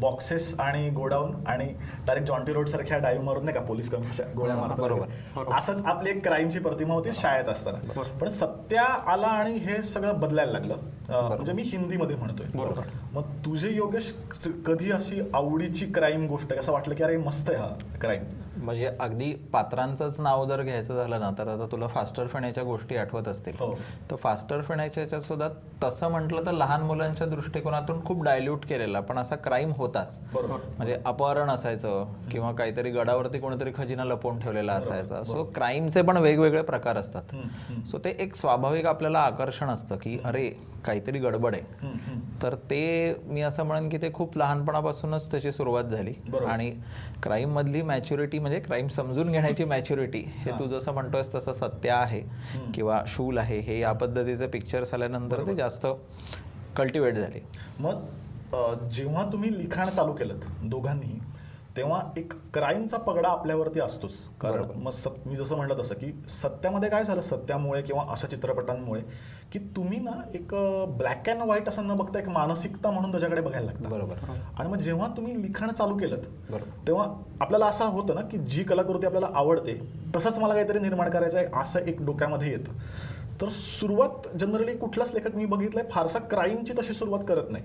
[0.00, 1.66] बॉक्सेस आणि गोडाऊन आणि
[2.06, 4.78] डायरेक्ट जॉन्टी रोड सारख्या डाईव्ह मारून नाही का पोलीस कमीच्या गोळ्या मारतात.
[4.78, 5.52] बरोबर.
[5.56, 8.00] असंच आपली एक क्राईमची प्रतिमा होती शाळेत असताना.
[8.20, 10.76] पण सत्या आला आणि हे सगळं बदलायला लागलं.
[11.08, 12.46] म्हणजे मी हिंदीमध्ये म्हणतोय.
[12.54, 12.82] बरोबर.
[13.12, 14.12] मग तुझे योगेश
[14.66, 16.60] कधी अशी आवडीची क्राईम गोष्ट आहे?
[16.60, 17.68] असं वाटलं की अरे मस्त आहे हा
[18.00, 18.22] क्राईम
[18.56, 23.28] म्हणजे अगदी पात्रांचंच नाव जर घ्यायचं झालं ना तर आता तुला फास्टर फिण्याच्या गोष्टी आठवत
[23.28, 23.54] असतील.
[23.60, 23.74] हो.
[24.10, 25.48] तर फास्टर फिण्याच्या सुद्धा
[25.84, 30.18] तसं म्हटलं तर लहान मुलांच्या दृष्टिकोनातून खूप डायल्यूट केलेला पण असा क्राईम होताच.
[30.34, 35.22] म्हणजे अपहरण असायचं किंवा काहीतरी गडावरती कोणीतरी खजिना लपवून ठेवलेला असायचा.
[35.22, 37.34] सो क्राईमचे पण वेगवेगळे प्रकार असतात.
[37.86, 40.48] सो ते एक स्वाभाविक आपल्याला आकर्षण असतं की अरे
[40.86, 41.90] काहीतरी गडबड आहे.
[42.42, 46.12] तर ते मी असं म्हणेन की ते खूप लहानपणापासूनच त्याची सुरुवात झाली.
[46.48, 46.70] आणि
[47.22, 52.20] क्राईम मधली मॅच्युरिटी म्हणजे क्राईम समजून घेण्याची मॅच्युरिटी हे तू जसं म्हणतोयस तसं सत्य आहे
[52.74, 53.58] किंवा शूल आहे.
[53.58, 55.86] हे या पद्धतीचे पिक्चर्स आल्यानंतर ते जास्त
[56.76, 57.44] कल्टिवेट झाले.
[57.80, 61.18] मग जेव्हा तुम्ही लिखाण चालू केलं दोघांनीही
[61.76, 64.12] तेव्हा एक क्राईमचा पगडा आपल्यावरती असतोच.
[64.40, 67.20] कारण मग सत मी जसं म्हणलं तसं की सत्यामध्ये काय झालं?
[67.20, 69.00] सत्यामुळे किंवा अशा चित्रपटांमुळे
[69.52, 70.54] की तुम्ही ना एक
[70.88, 73.88] ब्लॅक अँड व्हाईट असं न बघता एक मानसिकता म्हणून त्याच्याकडे बघायला लागता.
[73.88, 74.14] बरोबर.
[74.58, 76.16] आणि मग जेव्हा तुम्ही लिखाण चालू केलं
[76.50, 76.86] बरोबर.
[76.86, 77.06] तेव्हा
[77.40, 79.80] आपल्याला असं होतं ना की जी कलाकृती आपल्याला आवडते
[80.16, 82.72] तसंच मला काहीतरी निर्माण करायचं आहे असं एक डोक्यामध्ये येतं.
[83.40, 87.64] तर सुरुवात जनरली कुठलाच लेखक मी बघितलंय फारसा क्राईमची तशी सुरुवात करत नाही.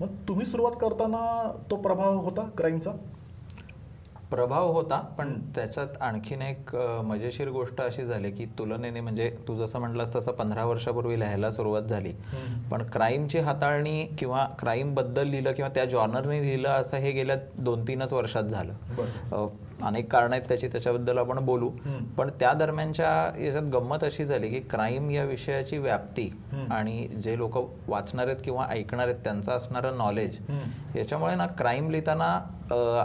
[0.00, 2.90] मग तुम्ही सुरुवात करताना तो प्रभाव होता क्राईमचा?
[4.30, 9.78] प्रभाव होता पण त्याच्यात आणखीन एक मजेशीर गोष्ट अशी झाली की तुलनेने म्हणजे तू जसं
[9.78, 12.12] म्हटलंस तसं पंधरा वर्षापूर्वी लिहायला सुरुवात झाली.
[12.70, 18.12] पण क्राईमची हाताळणी किंवा क्राईमबद्दल लिहिलं किंवा त्या जॉनरने लिहिलं असं हे गेल्या दोन तीनच
[18.12, 18.72] वर्षात झालं.
[19.82, 21.70] अनेक कारण आहेत त्याची त्याच्याबद्दल आपण बोलू.
[22.18, 26.28] पण त्या दरम्यानच्या याच्यात गंमत अशी झाली की क्राईम या विषयाची व्याप्ती
[26.70, 30.38] आणि जे लोक वाचणार आहेत किंवा ऐकणार आहेत त्यांचं असणारं नॉलेज
[30.96, 32.32] याच्यामुळे ना क्राईम लिहिताना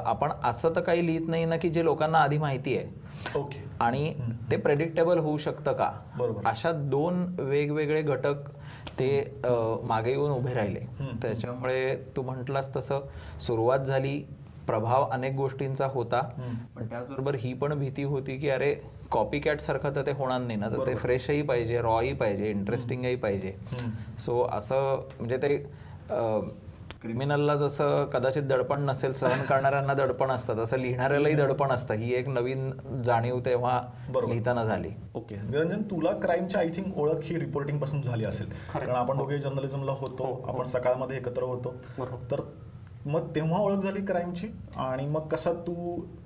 [0.06, 3.04] आपण असं तर काही लिहित नाही ना की जे लोकांना आधी माहिती आहे.
[3.36, 3.64] ओके.
[3.82, 4.14] आणि
[4.52, 5.90] ते प्रेडिक्टेबल होऊ शकतं का?
[6.18, 6.48] बरोबर.
[6.48, 8.50] अशा दोन वेगवेगळे घटक
[9.00, 9.10] ते
[9.84, 10.80] मागे येऊन उभे राहिले.
[11.22, 13.08] त्याच्यामुळे तू म्हटलास तसं
[13.42, 14.22] सुरुवात झाली
[14.68, 16.22] प्रभाव अनेक गोष्टींचा होता.
[16.76, 18.74] पण त्याचबरोबर ही पण भीती होती की अरे
[19.12, 20.70] कॉपी कॅट सारखं तर ते होणार नाही ना.
[20.70, 23.56] तर ते फ्रेशही पाहिजे रॉही पाहिजे इंटरेस्टिंगही पाहिजे.
[24.20, 25.58] सो असं म्हणजे ते
[27.02, 31.94] क्रिमिनलला जसं कदाचित दडपण नसेल सहन करणाऱ्यांना दडपण असतं तसं लिहिणाऱ्यालाही दडपण असतं.
[31.94, 32.72] ही एक नवीन
[33.06, 33.80] जाणीव तेव्हा.
[34.28, 34.90] लिहिताना झाली.
[35.16, 35.36] ओके.
[35.36, 38.50] निरंजन तुला क्राईमची आय थिंक ओळख ही रिपोर्टिंगपासून झाली असेल.
[38.74, 40.34] कारण आपण दोघे जर्नलिझमला होतो.
[40.48, 41.76] आपण सकाळमध्ये एकत्र होतो.
[42.32, 42.42] तर
[43.06, 45.74] मग तेव्हा ओळख झाली क्राईमची आणि मग कसा तू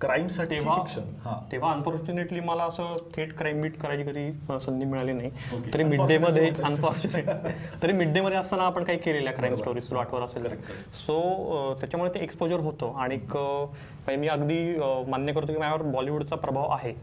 [0.01, 1.33] क्राईमसाठी फिक्शन हा.
[1.51, 5.29] तेव्हा अनफॉर्च्युनेटली मला असं थेट क्राईम बीट करायची कधी संधी मिळाली नाही.
[5.73, 7.29] तरी मिड डे मध्ये अनफॉर्च्युनेट
[7.83, 10.47] तरी मिड डे मध्ये असताना आपण काही केलेल्या क्राईम स्टोरीज तुला आठवत असेल.
[10.93, 12.93] सो त्याच्यामुळे ते एक्सपोजर होतं.
[12.97, 14.75] आणि म्हणजे मी अगदी
[15.09, 16.93] मान्य करतो की माझ्यावर बॉलिवूडचा प्रभाव आहे.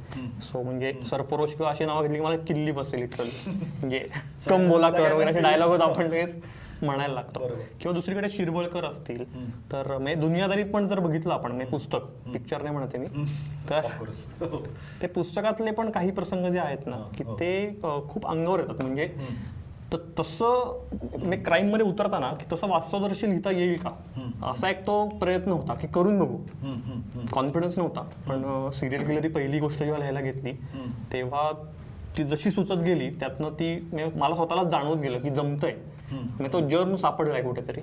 [0.43, 3.99] सो म्हणजे सरफरोश किंवा अशी नावं घेतली की मला किल्ली बसते लिटरली म्हणजे
[4.49, 6.37] कम बोला कर वगैरे डायलॉग होत आपण लगेच.
[6.83, 7.47] म्हणायला लागतो.
[7.81, 9.25] किंवा दुसरीकडे शिरवळकर असतील
[9.73, 13.07] तर म्हणजे दुनियादारी पण जर बघितलं आपण म्हणजे पुस्तक पिक्चर नाही म्हणते मी
[13.71, 13.81] तर
[15.03, 18.83] ते पुस्तकातले पण काही प्रसंग जे आहेत ना की ते अ, खूप अंगावर येतात.
[18.83, 19.07] म्हणजे
[19.93, 23.91] तर तसं म्हणजे क्राईममध्ये उतरताना की तसं वास्तवदर्शी लिहिता येईल का?
[24.45, 26.37] असा एक तो प्रयत्न होता की करून बघू.
[27.33, 28.01] कॉन्फिडन्स नव्हता.
[28.29, 30.53] पण सिरियल किलर ही पहिली गोष्ट जेव्हा लिहायला घेतली
[31.13, 31.51] तेव्हा
[32.19, 35.75] ती जशी सुचत गेली त्यातनं ती म्हणजे मला स्वतःलाच जाणवत गेलं की जमतंय.
[36.13, 37.81] म्हणजे तो जर्म सापडलाय कुठेतरी.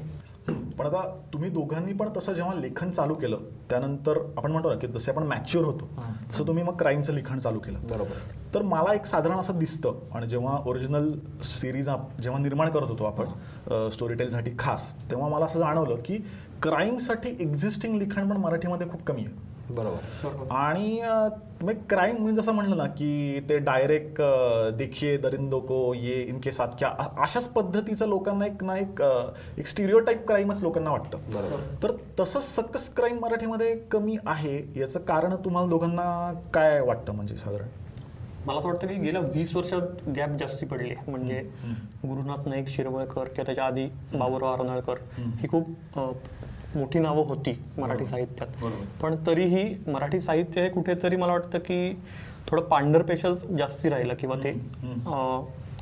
[0.77, 1.01] पण आता
[1.33, 5.23] तुम्ही दोघांनी पण तसं जेव्हा लेखन चालू केलं त्यानंतर आपण म्हणतो ना की जसे आपण
[5.23, 5.89] मॅच्युअर होतो
[6.31, 7.79] तसं तुम्ही मग क्राईमचं लिखाण चालू केलं.
[7.89, 8.17] बरोबर.
[8.53, 11.11] तर मला एक साधारण असं दिसतं आणि जेव्हा ओरिजिनल
[11.43, 11.89] सिरीज
[12.21, 16.17] जेव्हा निर्माण करत होतो आपण स्टोरी टेलसाठी खास तेव्हा मला असं जाणवलं की
[16.63, 19.52] क्राईमसाठी एक्झिस्टिंग लिखाण पण मराठीमध्ये खूप कमी आहे.
[19.75, 20.53] बरोबर.
[20.53, 24.21] आणि क्राईम म्हणजे जसं म्हणलं ना की ते डायरेक्ट
[24.77, 29.01] देखिए दरिंदो को ये इनके साथ क्या अशाच पद्धतीचं लोकांना एक ना एक
[29.57, 31.77] एक स्टिरिओ टाईप क्राईमच लोकांना वाटतं.
[31.83, 37.67] तर तसं सकस क्राईम मराठीमध्ये कमी आहे याचं कारण तुम्हाला दोघांना काय वाटतं म्हणजे साधारण?
[38.45, 40.89] मला असं वाटतं की गेल्या वीस वर्षात गॅप जास्ती पडली.
[40.89, 41.11] आहे.
[41.11, 41.39] म्हणजे
[42.03, 44.97] गुरुनाथ नाईक शिरवळकर किंवा त्याच्या आधी बाबूराव अर्नाळकर
[45.39, 45.97] ही खूप
[46.75, 48.63] मोठी नावं होती मराठी साहित्यात.
[49.01, 51.93] पण तरीही मराठी साहित्य हे कुठेतरी मला वाटतं की
[52.47, 54.51] थोडं पांढरपेशाच जास्ती राहिलं किंवा ते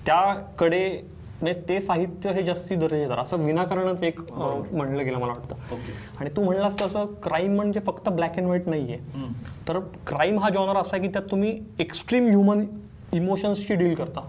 [0.05, 0.85] त्याकडे
[1.41, 5.55] म्हणजे ते साहित्य हे जास्ती दर्जेदार असं विनाकारणच एक म्हणलं गेलं मला वाटतं.
[6.19, 8.97] आणि तू म्हणलास तसं क्राईम म्हणजे फक्त ब्लॅक अँड व्हाईट नाहीये.
[9.67, 12.63] तर क्राईम हा जॉनर असा आहे की त्यात तुम्ही एक्स्ट्रीम ह्युमन
[13.13, 14.21] इमोशन्सची डील करता.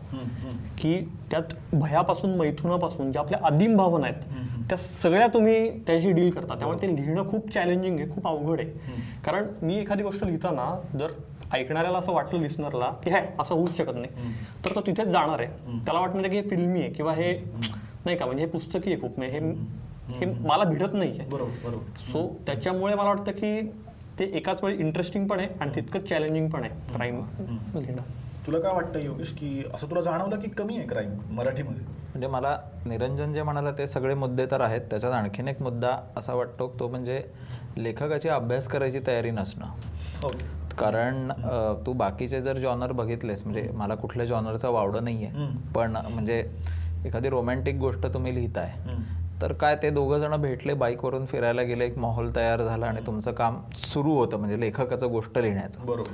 [0.79, 0.97] की
[1.31, 5.55] त्यात भयापासून मैथुनापासून ज्या आपल्या आदिम भावना आहेत त्या सगळ्या तुम्ही
[5.87, 6.55] त्याशी डील करता.
[6.55, 9.01] त्यामुळे ते लिहिणं खूप चॅलेंजिंग आहे खूप अवघड आहे.
[9.25, 10.65] कारण मी एखादी गोष्ट लिहिताना
[10.99, 11.11] जर
[11.53, 14.33] ऐकणाऱ्याला असं वाटलं लिस्नरला की हे असं होऊच शकत नाही.
[14.65, 15.81] तर तो तिथेच जाणार आहे.
[15.85, 17.33] त्याला वाटणार आहे की हे फिल्मी आहे किंवा हे
[18.05, 21.29] नाही का म्हणजे हे पुस्तकी आहे खूप म्हणजे हे हे मला भिडत नाही आहे.
[21.29, 21.99] बरोबर बरोबर.
[22.03, 23.61] सो त्याच्यामुळे मला वाटतं की
[24.19, 27.21] ते एकाच वेळी इंटरेस्टिंग पण आहे आणि तितकंच चॅलेंजिंग पण आहे क्राईम
[27.75, 28.03] लिहिणं.
[28.47, 32.01] तुला काय वाटतं योगेश की असं तुला जाणवलं की कमी आहे क्राईम मराठीमध्ये?
[32.13, 34.81] म्हणजे मला निरंजन जे म्हणाला ते सगळे मुद्दे तर आहेत.
[34.91, 37.23] त्याच्यात आणखीन एक मुद्दा असा वाटतो तो म्हणजे
[37.77, 40.29] लेखकाची अभ्यास करायची तयारी नसणं.
[40.79, 41.31] कारण
[41.87, 45.31] तू बाकीचे जर जॉनर बघितलेस म्हणजे मला कुठल्या जॉनरचा वावडं नाहीये.
[45.75, 46.45] पण म्हणजे
[47.07, 48.73] एखादी रोमॅन्टिक गोष्ट तुम्ही लिहिताय.
[49.43, 53.33] तर काय ते दोघं जण भेटले बाईकवरून फिरायला गेले एक माहोल तयार झाला आणि तुमचं
[53.33, 55.87] काम सुरू होतं म्हणजे लेखकाचं गोष्ट लिहिण्याचं.
[55.87, 56.11] बरोबर.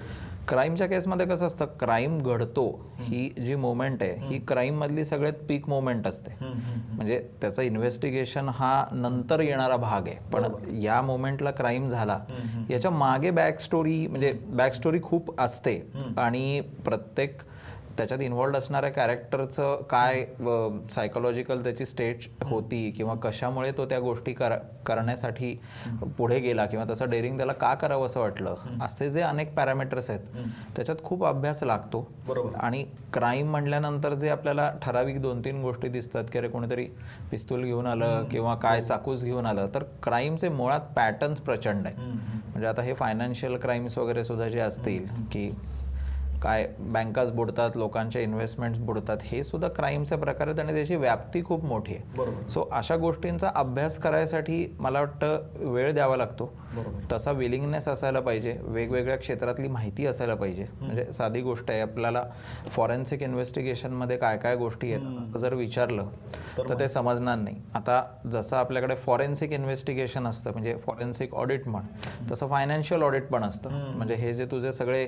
[0.49, 2.65] क्राईमच्या केसमध्ये कसं असतं क्राईम घडतो
[3.01, 6.31] ही जी मोमेंट आहे ही क्राईम मधली सगळ्यात पीक मोमेंट असते.
[6.41, 10.17] म्हणजे त्याचं इन्व्हेस्टिगेशन हा नंतर येणारा भाग आहे.
[10.33, 10.45] पण
[10.83, 12.19] या मोमेंटला क्राईम झाला
[12.71, 15.81] याच्या मागे बॅक स्टोरी म्हणजे बॅक स्टोरी खूप असते.
[16.19, 17.39] आणि प्रत्येक
[17.99, 20.25] त्याच्यात इन्व्हॉल्ड असणाऱ्या कॅरेक्टरचं काय
[20.91, 24.55] सायकोलॉजिकल त्याची स्टेट होती किंवा कशामुळे तो त्या गोष्टी कर
[24.87, 25.55] करण्यासाठी
[26.19, 30.21] पुढे गेला किंवा तसं डेअरिंग त्याला का करावं असं वाटलं असे जे अनेक पॅरामीटर्स आहेत
[30.77, 32.07] त्याच्यात खूप अभ्यास लागतो.
[32.29, 32.55] बरोबर.
[32.59, 36.87] आणि क्राईम म्हणल्यानंतर जे आपल्याला ठराविक दोन तीन गोष्टी दिसतात की अरे कोणीतरी
[37.31, 41.99] पिस्तूल घेऊन आलं किंवा काय चाकूस घेऊन आलं तर क्राईमचे मुळात पॅटर्न्स प्रचंड आहेत.
[41.99, 45.49] म्हणजे आता हे फायनान्शियल क्राईम्स वगैरे सुद्धा जे असतील की
[46.43, 51.65] काय बँकाच बुडतात लोकांच्या इन्व्हेस्टमेंट्स बुडतात हे सुद्धा क्राईमचे प्रकार आहेत आणि त्याची व्याप्ती खूप
[51.65, 52.49] मोठी आहे.
[52.49, 56.53] सो अशा गोष्टींचा अभ्यास करायसाठी मला वाटतं वेळ द्यावा लागतो.
[57.13, 60.67] तसा विलिंगनेस असायला पाहिजे वेगवेगळ्या क्षेत्रातली माहिती असायला पाहिजे.
[60.81, 62.23] म्हणजे साधी गोष्ट आहे आपल्याला
[62.71, 66.09] फॉरेन्सिक इन्व्हेस्टिगेशनमध्ये काय काय गोष्टी आहेत जर विचारलं
[66.59, 67.57] तर ते समजणार नाही.
[67.75, 71.87] आता जसं आपल्याकडे फॉरेन्सिक इन्व्हेस्टिगेशन असतं म्हणजे फॉरेन्सिक ऑडिट म्हण
[72.31, 73.71] तसं फायनान्शियल ऑडिट पण असतं.
[73.97, 75.07] म्हणजे हे जे तुझे सगळे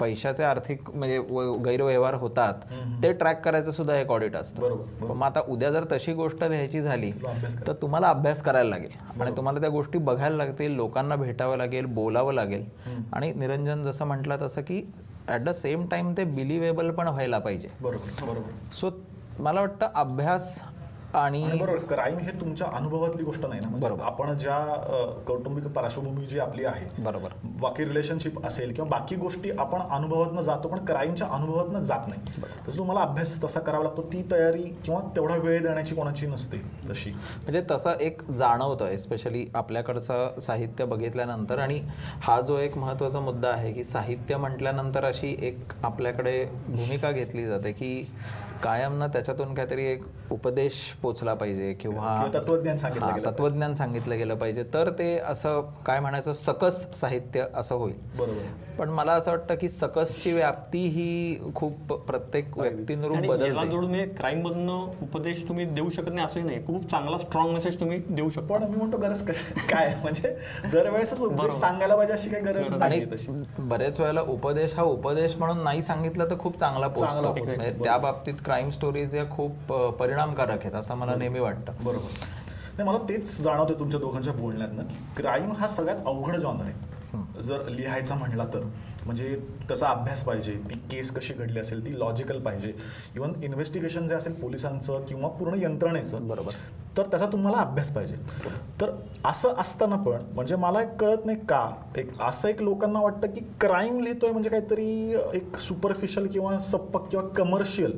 [0.00, 2.54] पैशाचे आर्थिक म्हणजे व- गैरव्यवहार होतात
[3.02, 4.76] ते ट्रॅक करायचं सुद्धा एक ऑडिट असतं.
[5.00, 7.12] मग आता उद्या जर तशी गोष्ट लिहायची झाली
[7.66, 9.20] तर तुम्हाला अभ्यास करायला लागेल.
[9.20, 12.64] आणि तुम्हाला त्या गोष्टी बघायला लागतील लोकांना भेटावं लागेल बोलावं लागेल.
[13.12, 14.92] आणि निरंजन जसं म्हटलं तसं की
[15.28, 17.68] ॲट द सेम टाइम ते बिलिव्हेबल पण व्हायला पाहिजे.
[17.80, 18.50] बरोबर बरोबर.
[18.72, 18.90] सो
[19.38, 20.62] मला वाटतं अभ्यास
[21.14, 23.68] आणि बरोबर क्राईम हे तुमच्या अनुभवातली गोष्ट नाही ना.
[23.68, 24.02] म्हणजे बरोबर.
[24.04, 24.58] आपण ज्या
[25.26, 27.32] कौटुंबिक पार्श्वभूमी जी आपली आहे बरोबर.
[27.60, 32.42] बाकी रिलेशनशिप असेल किंवा बाकी गोष्टी आपण अनुभवातनं जातो पण क्राईमच्या अनुभवातनं जात नाही.
[32.68, 37.10] तसं तुम्हाला अभ्यास तसा करावा लागतो ती तयारी किंवा तेवढा वेळ देण्याची कोणाची नसते तशी.
[37.10, 41.58] म्हणजे तसं एक जाणवतं एस्पेशली आपल्याकडचं साहित्य बघितल्यानंतर.
[41.58, 41.80] आणि
[42.22, 47.72] हा जो एक महत्त्वाचा मुद्दा आहे की साहित्य म्हटल्यानंतर अशी एक आपल्याकडे भूमिका घेतली जाते
[47.72, 47.90] की
[48.62, 54.34] कायम ना त्याच्यातून काहीतरी एक उपदेश पोचला पाहिजे किंवा तत्वज्ञान सांगितलं गेलं तत्वज्ञान सांगितलं गेलं
[54.34, 54.64] पाहिजे.
[54.74, 57.94] तर ते असं काय म्हणायचं सकस साहित्य असं होईल.
[58.18, 58.58] बरोबर.
[58.78, 63.66] पण मला असं वाटतं की सकसची व्याप्ती ही खूप प्रत्येक व्यक्तीनुरूप बदलते.
[63.70, 66.64] जोडून क्राईम मधनं उपदेश तुम्ही देऊ शकत नाही असंही नाही.
[66.66, 68.54] खूप चांगला स्ट्रॉंग मेसेज तुम्ही देऊ शकता.
[68.54, 70.34] पण मी म्हणतो गरज कशी काय म्हणजे
[70.72, 73.04] दरवेळेसच उपदेश सांगायला पाहिजे अशी काही गरज नाही
[73.60, 77.32] बरेच वेळेला उपदेश हा उपदेश म्हणून नाही सांगितलं तर खूप चांगला पोहोचतो.
[77.34, 81.72] म्हणजे त्या बाबतीत क्राईम स्टोरीज या खूप परिणामकारक आहेत असं मला नेहमी वाटतं.
[81.84, 82.08] बरोबर.
[82.78, 84.82] नाही मला तेच जाणवतं तुमच्या दोघांच्या बोलण्यातनं.
[84.82, 87.42] की क्राईम हा सगळ्यात अवघड जॉनर आहे.
[87.42, 88.68] जर लिहायचा म्हणला तर.
[89.06, 89.34] म्हणजे
[89.68, 92.72] त्याचा अभ्यास पाहिजे ती केस कशी घडली असेल ती लॉजिकल पाहिजे.
[93.16, 96.52] इव्हन इन्व्हेस्टिगेशन जे असेल पोलिसांचं किंवा पूर्ण यंत्रणेचं बरोबर.
[96.96, 98.16] तर त्याचा तुम्हाला अभ्यास पाहिजे.
[98.80, 98.90] तर
[99.24, 103.40] असं असताना पण म्हणजे मला एक कळत नाही का एक असं एक लोकांना वाटतं की
[103.60, 104.88] क्राईम लिहितोय म्हणजे काहीतरी
[105.34, 107.92] एक सुपरफिशियल किंवा सप्पक किंवा कमर्शियल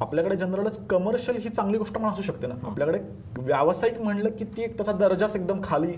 [0.00, 2.54] आपल्याकडे जनरलच कमर्शियल ही चांगली गोष्ट पण असू शकते ना.
[2.64, 2.98] आपल्याकडे
[3.38, 5.92] व्यावसायिक म्हणलं की ती एक त्याचा दर्जाच एकदम खाली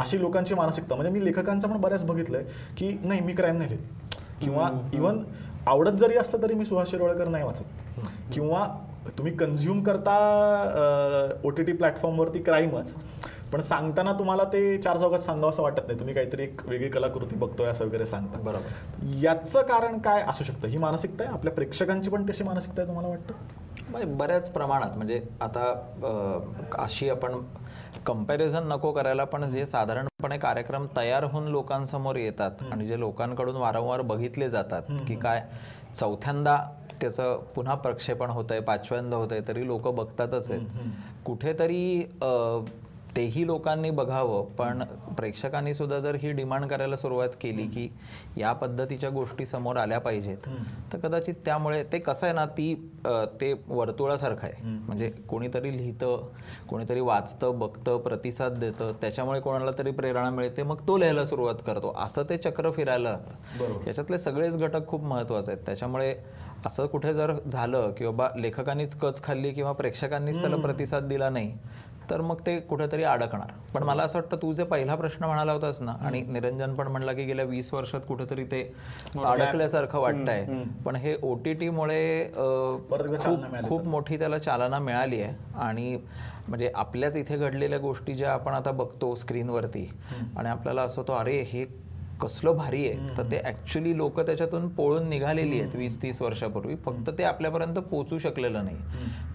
[0.00, 0.94] अशी लोकांची मानसिकता.
[0.94, 2.44] म्हणजे मी लेखकांचं पण बऱ्याच बघितलंय
[2.78, 4.18] की नाही मी क्राईम नाही लिहित.
[4.42, 5.22] किंवा इवन
[5.66, 7.64] आवडत जरी असलं तरी मी सुहास शिरोळकर नाही वाचत.
[8.32, 8.66] किंवा
[9.18, 10.12] तुम्ही कन्झ्युम करता
[11.44, 12.94] ओ टी टी प्लॅटफॉर्मवरती क्राईमच
[13.52, 15.98] पण सांगताना तुम्हाला ते चार चौकात सांगावं असं वाटत नाही.
[15.98, 18.38] तुम्ही काहीतरी एक वेगळी कलाकृती बघतोय असं वगैरे सांगता.
[18.40, 19.04] बरोबर.
[19.22, 20.68] याचं कारण काय असू शकतं?
[20.68, 21.32] ही मानसिकता आहे?
[21.32, 24.16] आपल्या प्रेक्षकांची पण तशी मानसिकता आहे तुम्हाला वाटतं?
[24.16, 24.96] बऱ्याच प्रमाणात.
[24.96, 25.72] म्हणजे आता
[26.78, 27.40] अशी आपण
[28.06, 34.00] कंपॅरिझन नको करायला पण जे साधारणपणे कार्यक्रम तयार होऊन लोकांसमोर येतात आणि जे लोकांकडून वारंवार
[34.02, 35.42] बघितले जातात की काय
[35.96, 36.56] चौथ्यांदा
[37.00, 40.66] त्याचं पुन्हा प्रक्षेपण होत आहे पाचव्यांदा होत आहे तरी लोक बघतातच आहेत.
[41.24, 42.02] कुठेतरी
[43.16, 44.82] तेही लोकांनी बघावं पण
[45.16, 47.88] प्रेक्षकांनी सुद्धा जर ही डिमांड करायला सुरुवात केली की
[48.36, 50.48] या पद्धतीच्या गोष्टी समोर आल्या पाहिजेत
[50.92, 52.74] तर कदाचित त्यामुळे ते कसं आहे ना ती
[53.40, 54.62] ते वर्तुळासारखं आहे.
[54.62, 56.28] म्हणजे कोणीतरी लिहितं
[56.68, 61.94] कोणीतरी वाचतं बघतं प्रतिसाद देतं त्याच्यामुळे कोणाला तरी प्रेरणा मिळते मग तो लिहायला सुरुवात करतो.
[61.98, 65.64] असं ते चक्र फिरायला लागतं याच्यातले सगळेच घटक खूप महत्त्वाचे आहेत.
[65.66, 66.14] त्याच्यामुळे
[66.66, 71.52] असं कुठे जर झालं की बाबा लेखकांनीच कच खाल्ली किंवा प्रेक्षकांनीच त्याला प्रतिसाद दिला नाही
[72.10, 73.50] तर मग ते कुठेतरी अडकणार.
[73.74, 77.12] पण मला असं वाटतं तू जे पहिला प्रश्न म्हणाला होतास ना आणि निरंजन पण म्हणला
[77.12, 78.62] की गेल्या वीस वर्षात कुठेतरी ते
[79.24, 80.44] अडकल्यासारखं वाटतंय.
[80.84, 82.02] पण हे ओ टी टीमुळे
[82.34, 85.34] मिळाली खूप मोठी त्याला चालना मिळाली आहे.
[85.58, 85.96] आणि
[86.48, 89.88] म्हणजे आपल्याच इथे घडलेल्या गोष्टी ज्या आपण आता बघतो स्क्रीनवरती
[90.36, 91.64] आणि आपल्याला असं होतो अरे हे
[92.20, 93.16] कसलं भारी आहे.
[93.16, 96.74] तर ते ऍक्च्युली लोक त्याच्यातून पळून निघालेली आहेत वीस तीस वर्षापूर्वी.
[96.84, 98.76] फक्त ते आपल्यापर्यंत पोहोचू शकलेलं नाही.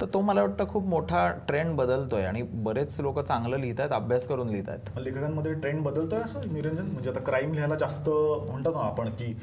[0.01, 4.27] तर तो मला वाटतं खूप मोठा ट्रेंड बदलतोय आणि बरेच लोक चांगलं लिहित आहेत अभ्यास
[4.27, 6.85] करून लिहित आहेत लेखकांमध्ये ट्रेंड बदलतोय असं निरंजन?
[6.85, 9.33] म्हणजे आता क्राईम लिहायला जास्त म्हणतो ना आपण की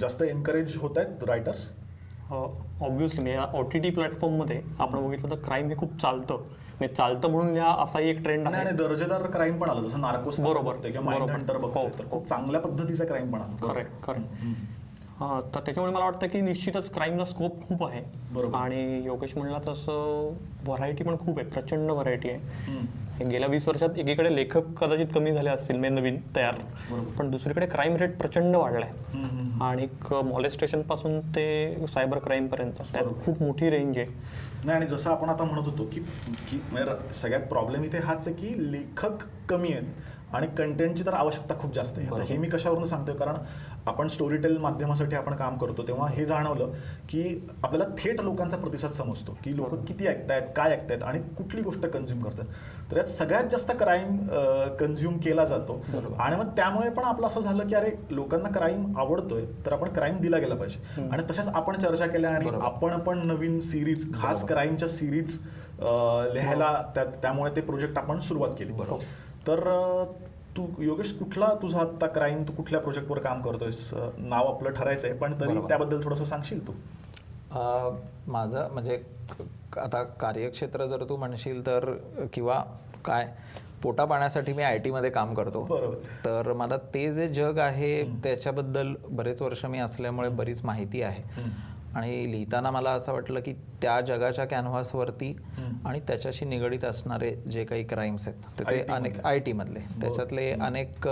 [0.00, 1.68] जास्त एनकरेज होत आहेत रायटर्स
[2.80, 6.34] ऑब्व्हियसली म्हणजे ओ टी टी प्लॅटफॉर्ममध्ये आपण बघितलं तर क्राईम हे खूप चालतं.
[6.34, 8.56] म्हणजे चालतं म्हणून लिहा असाही एक ट्रेंड आहे.
[8.56, 9.82] आणि दर्जेदार क्राईम पण आलं.
[9.82, 10.74] जसं नार्कोस बरोबर,
[11.80, 11.88] हो.
[11.98, 13.56] तर खूप चांगल्या पद्धतीचा क्राईम पण आला.
[14.06, 14.52] खरं हा
[15.22, 18.02] तर त्याच्यामुळे मला वाटतं की निश्चितच क्राईमला स्कोप खूप आहे.
[18.32, 18.58] बरोबर.
[18.58, 20.34] आणि योगेश म्हणला तसं
[20.66, 23.00] व्हरायटी पण खूप आहे प्रचंड व्हरायटी आहे.
[23.12, 26.54] हे गेल्या वीस वर्षात एकीकडे लेखक कदाचित कमी झाले असतील म्हणजे नवीन तयार.
[27.18, 28.90] पण दुसरीकडे क्राईम रेट प्रचंड वाढलाय.
[29.62, 29.86] आणि
[30.24, 34.06] मॉलेस्टेशनपासून ते सायबर क्राईम पर्यंत त्यात खूप मोठी रेंज आहे.
[34.64, 36.00] नाही आणि जसं आपण आता म्हणत होतो की
[36.50, 40.11] की म्हणजे सगळ्यात प्रॉब्लेम इथे हाच आहे की लेखक कमी आहेत.
[40.32, 42.06] आणि कंटेंटची तर आवश्यकता खूप जास्त आहे.
[42.06, 43.14] आता हे मी कशावरून सांगतोय?
[43.14, 43.34] कारण
[43.86, 46.70] आपण स्टोरी टेल माध्यमासाठी आपण काम करतो तेव्हा हे जाणवलं
[47.08, 51.86] की आपल्याला थेट लोकांचा प्रतिसाद समजतो की लोक किती ऐकतायत काय ऐकतायत आणि कुठली गोष्ट
[51.86, 52.44] कन्झ्युम करतात.
[52.90, 54.26] तर यात सगळ्यात जास्त क्राईम
[54.80, 55.84] कन्झ्युम केला जातो.
[56.18, 60.20] आणि मग त्यामुळे पण आपलं असं झालं की अरे लोकांना क्राईम आवडतोय तर आपण क्राईम
[60.20, 61.02] दिला गेला पाहिजे.
[61.10, 65.38] आणि तशाच आपण चर्चा केल्या आणि आपण पण नवीन सिरीज खास क्राईमच्या सिरीज
[66.34, 68.72] लिहायला त्या- त्यामुळे ते प्रोजेक्ट आपण सुरुवात केली.
[69.46, 69.60] तर
[70.56, 73.88] तू योगेश कुठला तुझा आता क्राईम तू कुठल्या प्रोजेक्टवर काम करतोयस?
[74.18, 76.72] नाव आपलं ठरायचंय पण तरी त्याबद्दल थोडंसं सांगशील तू?
[78.32, 79.02] माझं म्हणजे
[79.78, 81.92] आता कार्यक्षेत्र जर तू म्हणशील तर
[82.32, 82.62] किंवा
[83.04, 83.28] काय
[83.82, 85.64] पोटा पाण्यासाठी मी आय टीमध्ये काम करतो.
[86.24, 91.22] तर मला ते जे जग आहे त्याच्याबद्दल बरेच वर्ष मी असल्यामुळे बरीच माहिती आहे.
[91.94, 93.52] आणि लिहिताना मला असं वाटलं की
[93.82, 95.36] त्या जगाच्या कॅनव्हासवरती
[95.84, 101.06] आणि त्याच्याशी निगडीत असणारे जे काही क्राईम्स आहेत त्याचे अनेक आय टी मधले त्याच्यातले अनेक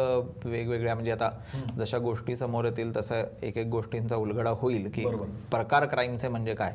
[0.44, 1.30] वेगवेगळ्या म्हणजे आता
[1.78, 5.04] जशा गोष्टी समोर येतील तसं एक एक गोष्टींचा उलगडा होईल की.
[5.50, 6.74] प्रकार क्राईमचे म्हणजे काय.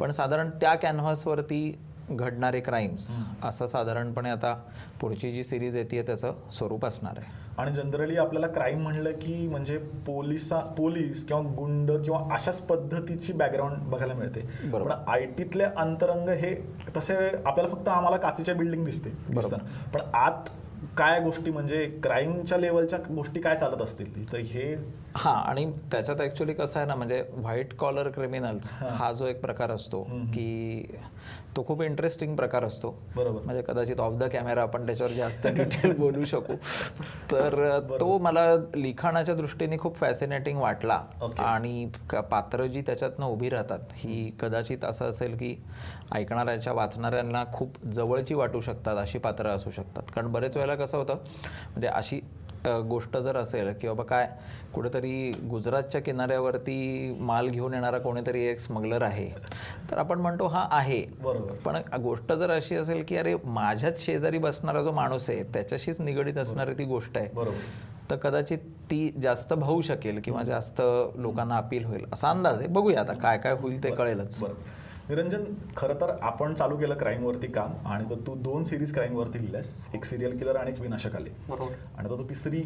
[0.00, 1.78] पण साधारण त्या कॅनव्हासवरती
[2.10, 3.10] घडणारे क्राईम्स
[3.42, 4.54] असं साधारणपणे आता
[5.00, 7.49] पुढची जी सिरीज येते त्याचं स्वरूप असणार आहे.
[7.60, 13.82] आणि जनरली आपल्याला क्राईम म्हणलं की म्हणजे पोलिसा पोलीस किंवा गुंड किंवा अशाच पद्धतीची बॅकग्राऊंड
[13.90, 14.40] बघायला मिळते.
[14.72, 16.54] पण आय टीतले अंतरंग हे
[16.96, 19.10] तसे आपल्याला फक्त आम्हाला काचेच्या बिल्डिंग दिसते
[19.94, 20.48] पण आत
[20.96, 24.24] काय गोष्टी म्हणजे क्राईमच्या लेवलच्या गोष्टी काय चालत असतील ती?
[24.32, 24.74] तर हे
[25.16, 29.12] हा आणि त्याच्यात ऍक्च्युली कसं आहे ना म्हणजे व्हाईट कॉलर क्रिमिनल्स हा.
[29.12, 30.96] जो एक प्रकार असतो की
[31.56, 32.90] तो खूप इंटरेस्टिंग प्रकार असतो.
[33.16, 33.42] बरोबर.
[33.42, 36.54] म्हणजे कदाचित ऑफ द कॅमेरा आपण त्याच्यावर जास्त डिटेल बोलू शकू.
[37.30, 41.02] तर तो मला लिखाणाच्या दृष्टीने खूप फॅसिनेटिंग वाटला.
[41.38, 41.86] आणि
[42.30, 45.54] पात्र जी त्याच्यातनं उभी राहतात ही कदाचित असं असेल की
[46.12, 50.02] ऐकणाऱ्याच्या वाचणाऱ्यांना खूप जवळची वाटू शकतात अशी पात्र असू शकतात.
[50.14, 52.20] कारण बरेच वेळेला कसं होतं म्हणजे अशी
[52.64, 54.28] गोष्ट जर असेल की बाबा काय
[54.74, 59.28] कुठेतरी गुजरातच्या किनाऱ्यावरती माल घेऊन येणारा कोणीतरी एक स्मगलर आहे
[59.90, 61.02] तर आपण म्हणतो हा आहे.
[61.20, 61.52] बरोबर.
[61.64, 66.38] पण गोष्ट जर अशी असेल की अरे माझ्याच शेजारी बसणारा जो माणूस आहे त्याच्याशीच निगडीत
[66.38, 67.56] असणारी ती गोष्ट आहे बरोबर.
[68.10, 68.58] तर कदाचित
[68.90, 70.80] ती जास्त भावू शकेल किंवा जास्त
[71.16, 72.04] लोकांना अपील होईल.
[72.12, 72.68] असा अंदाज आहे.
[72.68, 74.38] बघूया आता काय काय होईल ते कळेलच.
[75.10, 75.44] निरंजन
[75.76, 79.38] खरं तर आपण चालू केलं क्राईम वरती काम आणि तर तू दोन सिरीज क्राईम वरती
[79.38, 79.88] लिहिल्यास.
[79.94, 81.30] एक सिरियल किलर आणि एक विनाशक आले.
[81.98, 82.60] आणि आता तू तिसरी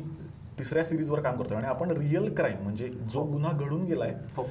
[0.58, 1.56] तिसऱ्या सिरीजवर काम करतोय.
[1.56, 4.42] आणि आपण रिअल क्राईम म्हणजे जो गुन्हा घडून गेलाय हो.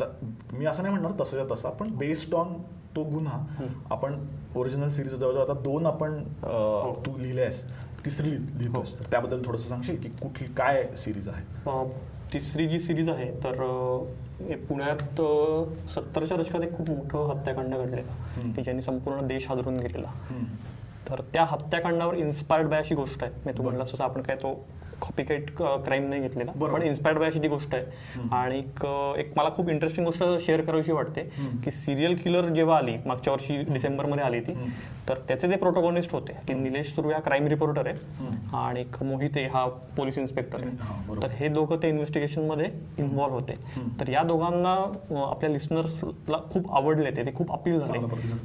[0.00, 0.06] तर
[0.52, 2.52] मी असं नाही म्हणणार तसंच्या तसा पण बेस्ड ऑन
[2.96, 7.64] तो गुन्हा आपण ओरिजिनल सिरीज जवळजवळ आता दोन आपण अं, तू लिहिल्यास.
[8.04, 8.98] तिसरी लिह- लिहितोस.
[8.98, 11.44] तर त्याबद्दल थोडंसं सांगशील की कुठली काय सिरीज आहे?
[12.32, 15.20] तिसरी जी सिरीज आहे तर हे पुण्यात
[15.90, 18.52] सत्तरच्या दशकात एक खूप मोठं हत्याकांड घडलेलं.
[18.52, 20.12] की ज्यांनी संपूर्ण देश हादरून गेलेला.
[21.10, 23.32] तर त्या हत्याकांडावर इन्स्पायर्ड बाय अशी गोष्ट आहे.
[23.46, 24.52] मी तू म्हणलास तसं आपण काय तो
[25.02, 26.52] कॉपी कॅट क्राईम नाही घेतलेला.
[26.52, 27.84] पण इन्स्पायर्ड बाय अशी ती गोष्ट आहे.
[28.32, 31.20] आणि एक- एक मला खूप इंटरेस्टिंग गोष्ट शेअर करावीशी वाटते
[31.64, 34.52] की सिरियल किलर जेव्हा आली मागच्या वर्षी डिसेंबरमध्ये आली ती
[35.08, 37.96] तर त्याचे जे प्रोटोगॉनिस्ट होते की निलेश सुरू हा क्राईम रिपोर्टर आहे
[38.56, 40.70] आणि एक मोहिते हा पोलीस इन्स्पेक्टर आहे.
[41.22, 42.66] तर हे दोघं ते इन्व्हेस्टिगेशनमध्ये
[42.98, 43.54] इन्व्हॉल्व होते.
[44.00, 47.98] तर या दोघांना अं, आपल्या लिस्नर्सला खूप आवडले ते खूप अपील झाले.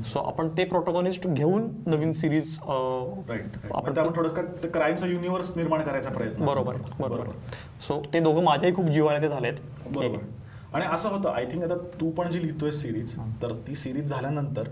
[0.04, 2.58] सो आपण ते प्रोटोगॉनिस्ट घेऊन नवीन सिरीज
[3.30, 3.42] राईट
[3.74, 3.94] आपण
[4.68, 6.43] क्राईमचा युनिव्हर्स निर्माण करायचा प्रयत्न.
[6.46, 7.32] बरोबर बरोबर.
[7.88, 9.54] सो ते दोघं माझ्याही खूप जिव्हाळ्याचे झालेत.
[9.92, 10.18] बरोबर.
[10.74, 14.68] आणि असं होतं आय थिंक आता तू पण जी लिहितोय सिरीज तर ती सिरीज झाल्यानंतर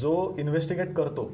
[0.00, 1.30] जो इन्व्हेस्टिगेट करतो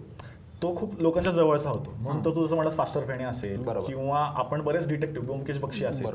[0.62, 3.62] तो खूप लोकांच्या जवळचा होतो म्हणून तर तू जसं म्हणलं फास्टर फेणे असेल.
[3.86, 6.07] किंवा आपण बरेच डिटेक्टिव्ह ब्योमकेश बक्षी असेल.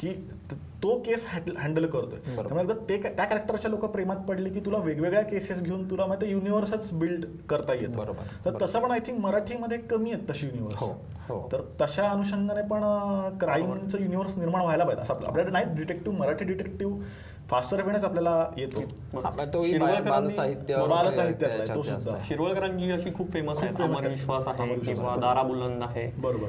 [0.00, 0.08] की
[0.52, 1.26] त- केस
[1.58, 2.18] हँडल करतोय.
[2.34, 6.32] त्यामुळे एकदा ते त्या कॅरेक्टरच्या लोक प्रेमात पडले की तुला वेगवेगळ्या केसेस घेऊन तुला माहिती
[6.32, 8.50] युनिव्हर्सच बिल्ड करता येतं बरोबर.
[8.50, 10.92] तर तसं पण आय थिंक मराठीमध्ये कमी आहेत तशी युनिव्हर्स हो,
[11.28, 11.48] हो.
[11.52, 12.80] तर तशा अनुषंगाने पण
[13.38, 17.02] क्राईमचं युनिव्हर्स निर्माण व्हायला पाहिजे असं आपलं- आपल्याकडे नाही डिटेक्टिव्ह मराठी डिटेक्टिव्ह
[17.50, 18.80] फास्टर फेणेच आपल्याला येतो.
[21.74, 22.12] तो सुद्धा.
[22.12, 22.26] आहे.
[22.28, 24.08] शिरवळकरांची अशी खूप फेमस आहे अमर.
[24.08, 25.16] विश्वास आहे किंवा.
[25.16, 26.12] दारा बुलंद आहे.
[26.18, 26.48] बरोबर.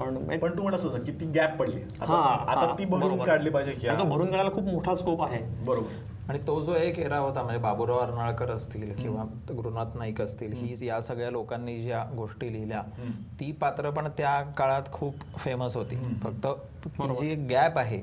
[0.00, 1.80] पण पण तू म्हणत असं किती गॅप पडली?
[2.00, 3.26] आता हा, आता ती भरून बरोबर.
[3.26, 5.64] काढली पाहिजे की आणि तो हा, भरून काढायला खूप मोठा स्कोप आहे.
[5.66, 5.88] बरोबर.
[6.28, 9.22] आणि तो जो एक एरा होता म्हणजे बाबूराव अर्नाळकर असतील किंवा
[9.54, 12.82] गुरुनाथ नाईक असतील ही या सगळ्या लोकांनी ज्या गोष्टी लिहिल्या
[13.40, 15.96] ती पात्र पण त्या काळात खूप फेमस होती.
[16.24, 16.46] फक्त
[16.86, 17.98] ती जी एक गॅप आहे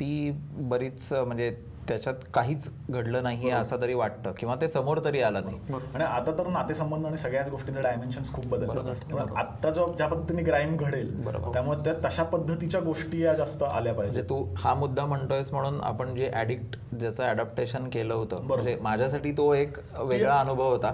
[0.00, 1.56] ती बरीच म्हणजे
[1.88, 5.58] त्याच्यात काहीच घडलं नाही असं तरी वाटतं किंवा ते समोर तरी आलं नाही.
[5.94, 10.76] आणि आता तर नातेसंबंध आणि सगळ्याच गोष्टींचे डायमेन्शन खूप त्यामुळे आता जो ज्या पद्धतीने क्राईम
[10.76, 11.52] घडेल बरोबर.
[11.52, 15.80] त्यामुळे त्या तशा पद्धतीच्या गोष्टी या जास्त आल्या म्हणजे पाहिजे तू हा मुद्दा म्हणतोयस म्हणून
[15.80, 18.42] आपण जे ऍडिक्ट ज्याचं अडॅप्टेशन केलं होतं.
[18.42, 20.90] म्हणजे माझ्यासाठी तो एक वेगळा अनुभव होता.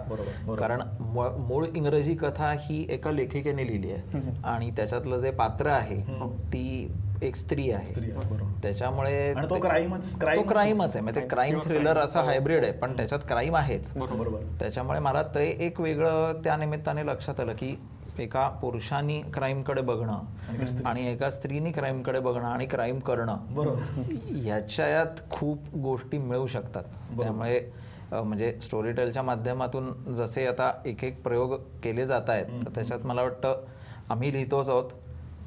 [0.59, 0.83] कारण
[1.49, 4.31] मूळ इंग्रजी कथा ही एका लेखिकेने लिहिली आहे.
[4.45, 6.01] आणि त्याच्यातलं जे पात्र आहे
[6.53, 6.93] ती
[7.23, 8.01] एक स्त्री आहे.
[8.63, 11.01] त्याच्यामुळे तो क्राईमच क्राईमच आहे.
[11.01, 13.91] म्हणजे क्राईम थ्रिलर असा हायब्रिड आहे पण त्याच्यात क्राईम आहेच.
[13.97, 14.41] बरोबर.
[14.61, 17.77] त्याच्यामुळे मला ते एक वेगळं त्या निमित्ताने लक्षात आलं की
[18.19, 23.37] एका पुरुषाने क्राईमकडे बघणं आणि एका स्त्रीने क्राईमकडे बघणं आणि क्राईम करणं
[24.43, 26.85] ह्याच्यात खूप गोष्टी मिळू शकतात.
[27.21, 27.61] त्यामुळे
[28.13, 33.23] म्हणजे स्टोरी टेलच्या माध्यमातून जसे आता एक एक प्रयोग केले जात आहेत तर त्याच्यात मला
[33.23, 33.65] वाटतं
[34.11, 34.91] आम्ही लिहितोच आहोत.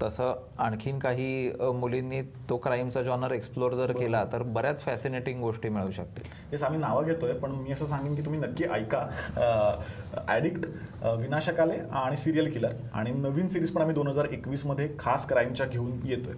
[0.02, 5.92] तसं आणखीन काही मुलींनी तो क्राईमचा जॉनर एक्सप्लोर जर केला तर बऱ्याच फॅसिनेटिंग गोष्टी मिळू
[5.92, 6.24] शकतील.
[6.52, 9.06] हेच आम्ही नावं घेतोय पण मी असं सांगेन की तुम्ही नक्की ऐका.
[10.28, 10.68] ॲडिक्ट
[11.20, 12.74] विनाशकाले आणि सिरियल किलर.
[12.94, 16.36] आणि नवीन सिरीज पण आम्ही दोन हजार एकवीसमध्ये खास क्राईमच्या घेऊन येतोय.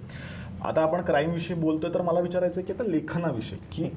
[0.64, 3.89] आता आपण क्राईमविषयी बोलतोय तर मला विचारायचं आहे की आता लेखनाविषयी की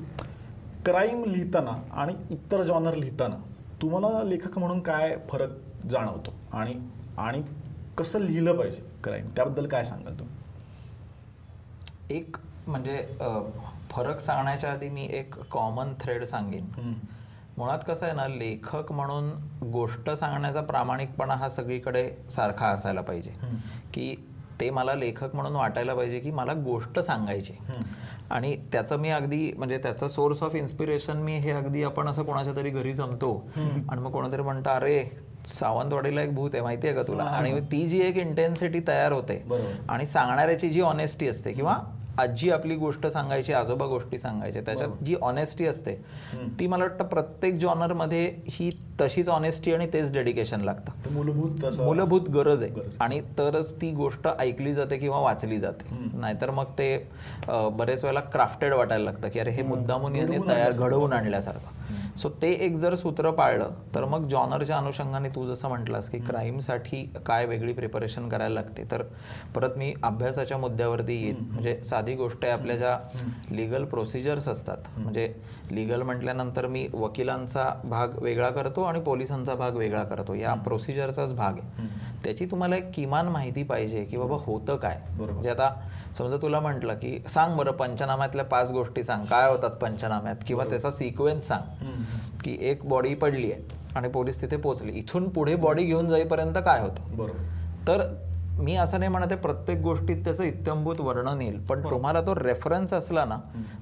[0.84, 3.36] क्राईम लिहिताना आणि इतर जॉनर लिहिताना
[3.82, 6.32] तुम्हाला लेखक म्हणून काय फरक जाणवतो?
[6.52, 6.74] आणि
[7.18, 7.42] आणि
[7.98, 12.16] कसं लिहिलं पाहिजे क्राईम त्याबद्दल काय सांगाल तुम्ही?
[12.16, 12.36] एक
[12.66, 12.96] म्हणजे
[13.90, 16.94] फरक सांगण्याच्या आधी मी एक कॉमन थ्रेड सांगेन.
[17.58, 19.30] मुळात कसं आहे ना लेखक म्हणून
[19.72, 23.30] गोष्ट सांगण्याचा प्रामाणिकपणा हा सगळीकडे सारखा असायला पाहिजे.
[23.94, 24.14] की
[24.60, 27.54] ते मला लेखक म्हणून वाटायला पाहिजे की मला गोष्ट सांगायची.
[28.30, 32.56] आणि त्याचं मी अगदी म्हणजे त्याचं सोर्स ऑफ इन्स्पिरेशन मी हे अगदी आपण असं कोणाच्या
[32.56, 33.34] तरी घरी जमतो.
[33.56, 34.98] आणि मग कोणातरी म्हणतं अरे
[35.46, 37.22] सावंतवाडीला एक भूत आहे माहिती आहे का तुला?
[37.24, 39.42] आणि ती जी एक इंटेन्सिटी तयार होते.
[39.88, 41.76] आणि सांगणाऱ्याची जी ऑनेस्टी असते किंवा
[42.18, 45.94] आजी आपली गोष्ट सांगायची आजोबा गोष्टी सांगायचे त्याच्यात जी ऑनेस्टी असते
[46.60, 48.70] ती मला वाटतं प्रत्येक जॉनरमध्ये ही
[49.02, 51.12] तशीच ऑनेस्टी आणि तेच डेडिकेशन लागतं.
[51.12, 52.88] मूलभूत मूलभूत गरज आहे.
[53.00, 55.96] आणि तरच ती गोष्ट ऐकली जाते किंवा वाचली जाते.
[56.14, 56.96] नाहीतर मग ते
[57.48, 60.86] बरेच वेळेला क्राफ्टेड वाटायला लागतं की अरे हे मुद्दामून याने तयार आणल्यासारखं.
[60.86, 61.80] घडवून आणल्यासारखं.
[62.16, 67.02] सो ते एक जर सूत्र पाळलं तर मग जॉनरच्या अनुषंगाने तू जसं म्हटलास की क्राईमसाठी
[67.26, 68.84] काय वेगळी प्रिपरेशन करायला लागते.
[68.90, 69.02] तर
[69.54, 71.36] परत मी अभ्यासाच्या मुद्द्यावरती येईन.
[71.42, 72.98] म्हणजे साधी गोष्ट आहे आपल्या ज्या
[73.50, 74.76] लिगल प्रोसिजर्स असतात.
[74.96, 75.32] म्हणजे
[75.72, 80.34] लिगल म्हटल्यानंतर मी वकिलांचा भाग वेगळा करतो आणि पोलिसांचा भाग वेगळा करतो.
[80.34, 81.86] या प्रोसिजरचाच भाग आहे.
[82.24, 85.00] त्याची तुम्हाला एक किमान माहिती पाहिजे की बाबा होतं काय?
[85.10, 85.32] बरोबर.
[85.32, 85.70] म्हणजे आता
[86.18, 89.24] समजा तुला म्हटलं की सांग बरं पंचनाम्यातल्या पाच गोष्टी सांग.
[89.24, 90.36] काय होतात पंचनाम्यात?
[90.46, 91.84] किंवा त्याचा सिक्वेन्स सांग.
[92.44, 93.62] की एक बॉडी पडली आहे
[93.94, 94.92] आणि पोलीस तिथे पोहोचले.
[94.92, 97.16] इथून पुढे बॉडी घेऊन जाईपर्यंत काय होतं?
[97.16, 97.42] बरोबर.
[97.88, 98.31] तर
[98.62, 102.92] मी असं नाही म्हणत आहे प्रत्येक गोष्टीत त्याचं इत्यंभूत वर्णन येईल पण तुम्हाला तो रेफरन्स
[102.92, 103.36] असला ना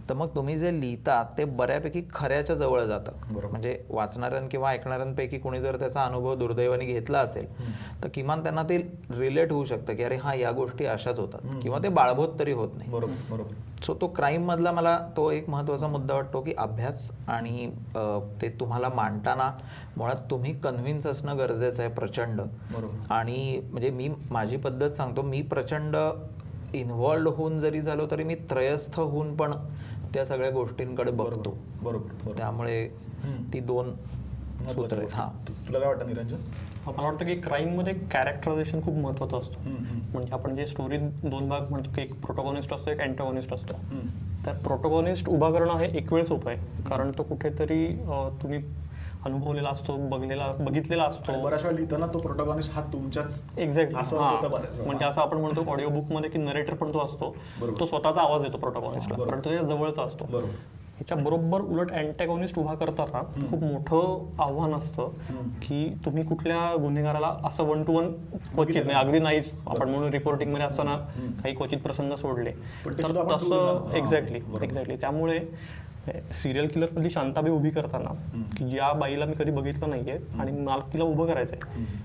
[0.09, 3.13] तर मग तुम्ही जे लिहिता ते बऱ्यापैकी खऱ्याच्या जवळ जातं.
[3.51, 7.47] म्हणजे वाचणाऱ्यां किंवा ऐकणाऱ्यांपैकी कोणी जर त्याचा अनुभव दुर्दैवाने घेतला असेल
[8.03, 8.79] तर किमान त्यांना ते
[9.11, 11.41] रिलेट होऊ शकतं की अरे हा या गोष्टी अशाच होतात.
[11.63, 12.91] किंवा ते बाळभूत तरी होत नाही.
[12.91, 13.55] बरोबर बरोबर.
[13.85, 17.71] सो तो क्राईम मधला मला तो एक महत्त्वाचा मुद्दा वाटतो की अभ्यास आणि
[18.43, 19.51] ते तुम्हाला मांडताना
[19.97, 22.41] मुळात तुम्ही कन्व्हिन्स असणं गरजेचं आहे प्रचंड.
[23.11, 25.23] आणि म्हणजे मी माझी पद्धत सांगतो.
[25.23, 25.97] मी प्रचंड
[26.75, 29.53] इन्व्हॉल्ड होऊन जरी झालो तरी मी त्रयस्थ होऊन पण
[30.15, 31.57] त्या सगळ्या गोष्टींकडे बघतो.
[31.83, 32.89] बरोबर त्यामुळे
[33.53, 33.93] ती दोन
[34.69, 35.13] सूत्र आहेत.
[35.13, 35.29] हा.
[35.49, 36.37] तुला काय वाटतं निरंजन?
[36.87, 39.71] मला वाटतं की क्राईममध्ये कॅरेक्टरायझेशन खूप महत्त्वाचं असतं.
[40.13, 43.75] म्हणजे आपण जे स्टोरी दोन भाग म्हणतो की एक प्रोटोगॉनिस्ट असतो एक अँटोगॉनिस्ट असतो.
[44.47, 46.85] तर प्रोटोगॉनिस्ट उभा करणं हे एक वेळ सोपं आहे.
[46.85, 47.87] कारण तो कुठेतरी
[48.43, 48.59] तुम्ही
[49.25, 51.41] अनुभवलेला असतो बघलेला बघितलेला असतो.
[51.43, 54.85] बऱ्याच वेळा लिहिताना तो प्रोटोगॉनिस्ट हा तुमच्याच वेळा.
[54.87, 57.35] म्हणजे असं आपण म्हणतो ऑडिओ बुकमध्ये की नरेटर पण तो असतो.
[57.81, 59.25] तो स्वतःचा आवाज येतो प्रोटोगॉनिस्टला.
[59.25, 60.25] कारण तो त्याच्या जवळचा असतो.
[60.25, 60.55] बरोबर.
[60.95, 65.13] ह्याच्या बरोबर उलट अँटॅगॉनिस्ट उभा करताना खूप मोठं आव्हान असतं
[65.63, 68.13] की तुम्ही कुठल्या गुन्हेगाराला असं वन टू वन
[68.55, 68.99] क्वचित नाही.
[68.99, 69.53] अगदी नाहीच.
[69.67, 70.97] आपण म्हणून रिपोर्टिंगमध्ये असताना
[71.43, 72.51] काही क्वचित प्रसंग सोडले.
[72.87, 74.41] तर तसं एक्झॅक्टली.
[74.63, 75.39] एक्झॅक्टली त्यामुळे
[76.33, 78.11] सिरियल किलर मधली शांताबाई उभी करताना
[78.59, 81.59] की या बाईला मी कधी बघितलं नाहीये आणि मला तिला उभं करायचंय.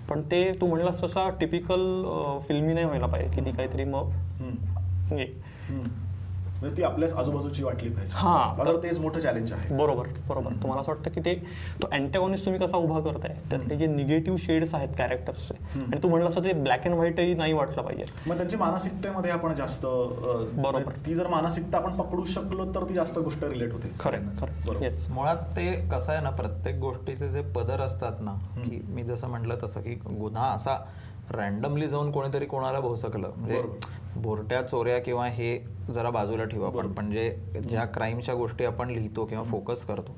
[0.09, 2.03] पण ते तू म्हणलास तसा टिपिकल
[2.47, 4.09] फिल्मी नाही व्हायला पाहिजे की ती काहीतरी मग.
[6.61, 8.65] म्हणजे ती आपल्याच आजूबाजूची वाटली पाहिजे हां.
[8.65, 9.75] तर तेच मोठं चॅलेंज आहे.
[9.75, 10.51] बरोबर बरोबर.
[10.53, 11.33] तुम्हाला असं वाटतं की ते
[11.81, 13.35] तो अँटॅगॉनिस्ट तुम्ही कसा उभा करताय?
[13.51, 17.53] त्यातले जे निगेटिव्ह शेड्स आहेत कॅरेक्टर्सचे आणि तू म्हणलं असं ते ब्लॅक अँड व्हाईटही नाही
[17.53, 18.03] वाटलं पाहिजे.
[18.27, 20.91] मग त्यांची मानसिकतेमध्ये आपण जास्त बरोबर.
[21.05, 23.91] ती जर मानसिकता आपण पकडू शकलो तर ती जास्त गोष्ट रिलेट होते.
[23.99, 29.03] खरं खरं मुळात ते कसं आहे ना प्रत्येक गोष्टीचे जे पदर असतात ना की मी
[29.03, 30.77] जसं म्हटलं तसं की गुन्हा असा
[31.31, 33.31] रॅन्डमली जाऊन कोणीतरी कोणाला भोसकलं.
[33.35, 33.61] म्हणजे
[34.15, 35.57] भोरट्या चोऱ्या किंवा हे
[35.87, 36.65] जरा बाजूला ठेवू.
[36.65, 37.29] आपण पण जे
[37.69, 40.15] ज्या क्राईमच्या गोष्टी आपण लिहितो किंवा फोकस करतो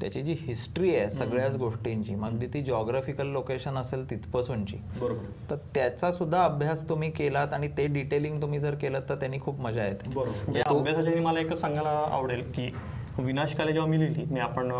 [0.00, 5.24] त्याची जी हिस्ट्री आहे सगळ्याच गोष्टींची मग अगदी ती जॉग्राफिकल लोकेशन असेल तिथपासूनची बरोबर.
[5.50, 9.60] तर त्याचा सुद्धा अभ्यास तुम्ही केलात आणि ते डिटेलिंग तुम्ही जर केलं तर त्यांनी खूप
[9.60, 10.10] मजा येते.
[10.10, 10.30] बरोबर.
[10.30, 12.70] म्हणजे अभ्यासाच्या मला एकच सांगायला आवडेल की
[13.18, 14.70] विनाशकाले जेव्हा मी लिहिली मी आपण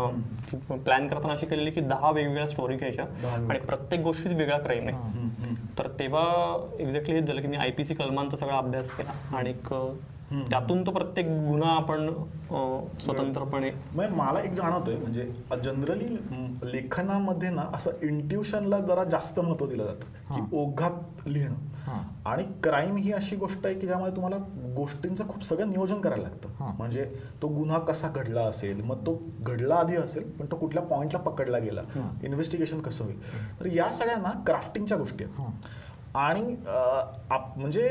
[0.75, 5.22] प्लॅन करताना अशी केलेली की दहा वेगवेगळ्या स्टोरी घ्यायच्या आणि प्रत्येक गोष्टीत वेगळा क्राईम आहे.
[5.79, 6.23] तर तेव्हा
[6.79, 9.37] एक्झॅक्टली हेच झालं की मी आय पी सी कलमांचा सगळा अभ्यास केला.
[9.37, 9.73] आणि एक,
[10.49, 12.07] त्यातून तो प्रत्येक गुन्हा आपण
[12.99, 15.29] स्वतंत्रपणे मग मला एक जाणवतोय म्हणजे
[15.63, 16.07] जनरली
[16.71, 21.55] लेखनामध्ये ना असं इंट्युशनला जरा जास्त महत्त्व दिलं जातं की ओघात लिहिणं.
[22.25, 24.37] आणि क्राईम ही अशी गोष्ट आहे की ज्यामध्ये तुम्हाला
[24.75, 26.73] गोष्टींचं खूप सगळं नियोजन करायला लागतं.
[26.77, 27.05] म्हणजे
[27.41, 31.57] तो गुन्हा कसा घडला असेल मग तो घडला आधी असेल पण तो कुठल्या पॉइंटला पकडला
[31.59, 31.81] गेला
[32.23, 33.19] इन्व्हेस्टिगेशन कसं होईल.
[33.59, 36.15] तर या सगळ्यांना क्राफ्टिंगच्या गोष्टी आहेत.
[36.15, 36.41] आणि
[37.57, 37.89] म्हणजे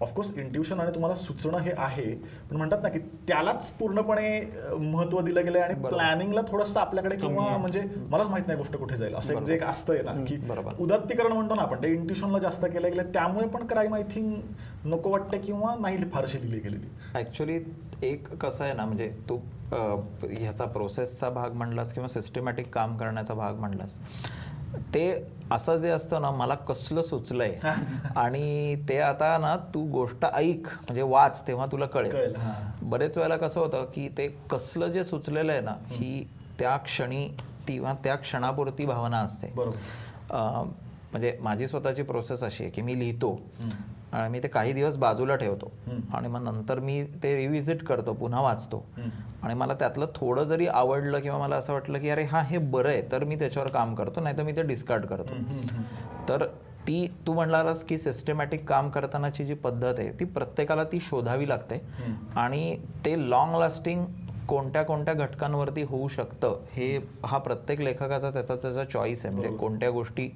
[0.00, 2.04] ऑफकोर्स इंट्युशन आणि तुम्हाला सुचणं हे आहे
[2.50, 2.98] पण म्हणतात ना की
[3.28, 4.28] त्यालाच पूर्णपणे
[4.72, 9.14] महत्त्व दिलं गेलंय आणि प्लॅनिंगला थोडंसं आपल्याकडे किंवा म्हणजे मलाच माहीत नाही गोष्ट कुठे जाईल
[9.14, 10.36] असं जे एक असतंय ना की.
[10.78, 15.10] उदात्तीकरण म्हणतो ना आपण ते इंट्युशनला जास्त केलं गेलं त्यामुळे पण क्राईम आय थिंक नको
[15.10, 16.88] वाटते किंवा नाही फारशी लिहिली गेलेली.
[17.14, 17.58] ऍक्च्युली
[18.02, 19.36] एक कसं आहे ना म्हणजे तू
[19.72, 23.98] ह्याचा प्रोसेसचा भाग म्हणलास किंवा सिस्टमॅटिक काम करण्याचा भाग म्हणलास
[24.94, 25.04] ते
[25.52, 27.58] असं जे असतं ना मला कसलं सुचलंय?
[28.16, 32.34] आणि ते आता ना तू गोष्ट ऐक म्हणजे वाच तेव्हा तुला कळेल.
[32.82, 36.28] बरेच वेळेला कसं होतं की ते कसलं जे सुचलेलं आहे ना ही
[36.58, 37.26] त्या क्षणी
[37.66, 39.52] किंवा त्या क्षणापुरती भावना असते.
[39.54, 40.68] बरोबर.
[41.12, 43.40] म्हणजे माझी स्वतःची प्रोसेस अशी आहे की मी लिहितो.
[44.12, 45.72] आणि मी ते काही दिवस बाजूला ठेवतो.
[46.14, 48.84] आणि मग नंतर मी ते रिव्हिजिट करतो पुन्हा वाचतो.
[49.42, 52.88] आणि मला त्यातलं थोडं जरी आवडलं किंवा मला असं वाटलं की अरे हा हे बरं
[52.88, 55.34] आहे तर मी त्याच्यावर काम करतो नाही तर मी ते डिस्कार्ड करतो.
[56.28, 56.46] तर
[56.86, 61.80] ती तू म्हणलास की सिस्टमॅटिक काम करतानाची जी पद्धत आहे ती प्रत्येकाला ती शोधावी लागते.
[62.36, 64.04] आणि ते लॉंग लास्टिंग
[64.50, 69.34] कोणत्या कोणत्या घटकांवरती होऊ शकतं हे हा प्रत्येक लेखकाचा त्याचा त्याचा चॉईस आहे.
[69.34, 70.28] म्हणजे कोणत्या गोष्टी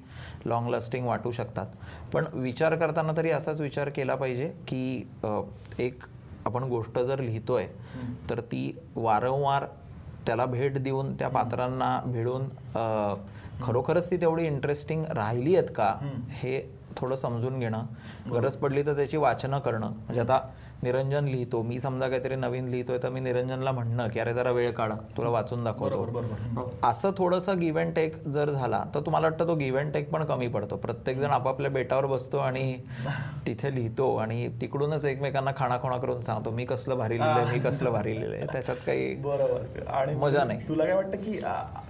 [0.45, 1.65] लॉंग लास्टिंग वाटू शकतात.
[2.13, 5.09] पण विचार करताना तरी असाच विचार केला पाहिजे की
[5.79, 6.03] एक
[6.45, 7.67] आपण गोष्ट जर लिहितोय
[8.29, 9.65] तर ती वारंवार
[10.25, 12.47] त्याला भेट देऊन त्या पात्रांना भिडून
[13.63, 15.93] खरोखरच ती तेवढी इंटरेस्टिंग राहिली आहेत का
[16.31, 16.59] हे
[16.97, 17.85] थोडं समजून घेणं.
[18.31, 19.87] गरज पडली तर त्याची वाचनं करणं.
[19.87, 20.39] म्हणजे आता
[20.83, 21.61] निरंजन लिहितो.
[21.61, 25.29] मी समजा काहीतरी नवीन लिहितोय तर मी निरंजनला म्हणणं की अरे जरा वेळ काढा तुला
[25.29, 26.23] वाचून दाखवतो.
[26.83, 30.23] असं थोडंसं गिव्ह अँड टेक जर झाला तर तुम्हाला वाटतं तो गिव्ह अँड टेक पण
[30.25, 30.75] कमी पडतो.
[30.75, 32.77] प्रत्येक जण आपापल्या बेटावर बसतो आणि
[33.47, 38.15] तिथे लिहितो आणि तिकडूनच एकमेकांना खाणाखोणा करून सांगतो मी कसलं भारी लिहिलंय मी कसलं भारी
[38.15, 38.45] लिहिलंय.
[38.51, 39.87] त्याच्यात काही बरोबर.
[39.87, 40.67] आणि मजा नाही.
[40.69, 41.39] तुला काय वाटतं की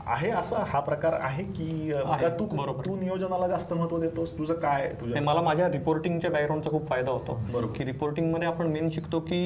[0.08, 1.92] आहे असा हा प्रकार आहे की
[2.40, 2.86] तू बरोबर.
[2.86, 4.38] तू नियोजनाला जास्त महत्त्व देतोस?
[4.38, 7.34] तुझं काय तुझं मला माझ्या रिपोर्टिंगच्या बॅकग्राऊंडचा खूप फायदा होतो.
[7.54, 7.72] बरोबर.
[7.74, 9.40] की रिपोर्टिंगमध्ये आपण मेन शिकतो की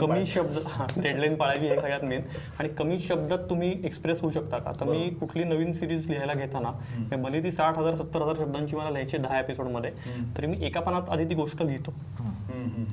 [0.00, 0.24] कमी.
[0.26, 0.58] शब्द
[0.96, 2.22] डेडलाईन पाळावी हे सगळ्यात मेन
[2.58, 4.72] आणि कमी शब्दात तुम्ही एक्सप्रेस होऊ शकता का?
[4.80, 6.72] तर मी कुठली नवीन सिरीज लिहायला घेताना
[7.16, 9.90] भले ती साठ हजार सत्तर हजार शब्दांची मला लिहायची दहा एपिसोडमध्ये
[10.36, 11.94] तरी मी एका पानात आधी ती गोष्ट लिहितो.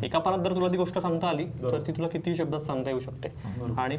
[0.03, 2.99] एका पानात जर तुला ती गोष्ट सांगता आली तर ती तुला किती शब्दात सांगता येऊ
[2.99, 3.33] शकते?
[3.77, 3.97] आणि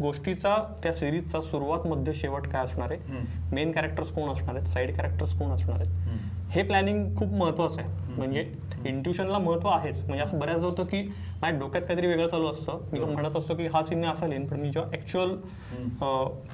[0.00, 3.22] गोष्टीचा त्या सिरीजचा सुरुवात मध्य शेवट काय असणार आहे?
[3.52, 4.66] मेन कॅरेक्टर्स कोण असणार आहेत?
[4.66, 6.48] साईड कॅरेक्टर्स कोण असणार आहेत?
[6.50, 8.12] हे प्लॅनिंग खूप महत्वाचं आहे.
[8.16, 8.44] म्हणजे
[8.86, 10.00] इंट्युशनला महत्त्व आहेच.
[10.00, 11.02] म्हणजे असं बऱ्याच होतं की
[11.42, 12.78] माझ्या डोक्यात काहीतरी वेगळं चालू असतं.
[12.92, 15.34] मी म्हणत असतो की हा सीन असा लिहिन पण मी जेव्हा ऍक्च्युअल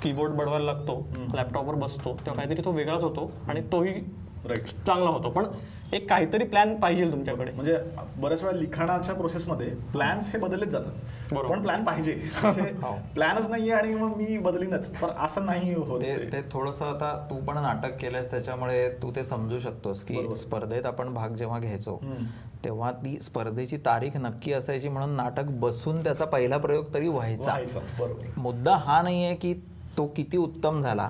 [0.02, 3.92] कीबोर्ड बडवायला लागतो लॅपटॉपवर बसतो तेव्हा काहीतरी तो वेगळाच होतो आणि तोही
[4.86, 5.30] चांगला होतो.
[5.30, 5.44] पण
[5.92, 7.50] एक काहीतरी प्लॅन पाहिजे तुमच्याकडे.
[7.50, 7.76] म्हणजे
[8.16, 11.32] बऱ्याच वेळा लिखाणाच्या प्रोसेसमध्ये प्लॅन्स हे बदललेच जातात.
[11.32, 11.54] बरोबर.
[11.56, 12.12] पण प्लॅन पाहिजे.
[13.14, 15.02] प्लॅनच नाहीये आणि मग मी बदलीनच.
[15.02, 19.58] तर असं नाही होत ते थोडंसं आता तू पण नाटक केलंस त्याच्यामुळे तू ते समजू
[19.58, 20.34] शकतोस की.
[20.36, 22.00] स्पर्धेत आपण भाग जेव्हा घ्यायचो.
[22.64, 27.44] तेव्हा ती स्पर्धेची तारीख नक्की असायची म्हणून नाटक बसून त्याचा पहिला प्रयोग तरी व्हायचा.
[27.44, 27.80] व्हायचं.
[27.98, 28.24] बरोबर.
[28.36, 29.54] मुद्दा हा नाहीये की
[29.96, 31.08] तो किती उत्तम झाला.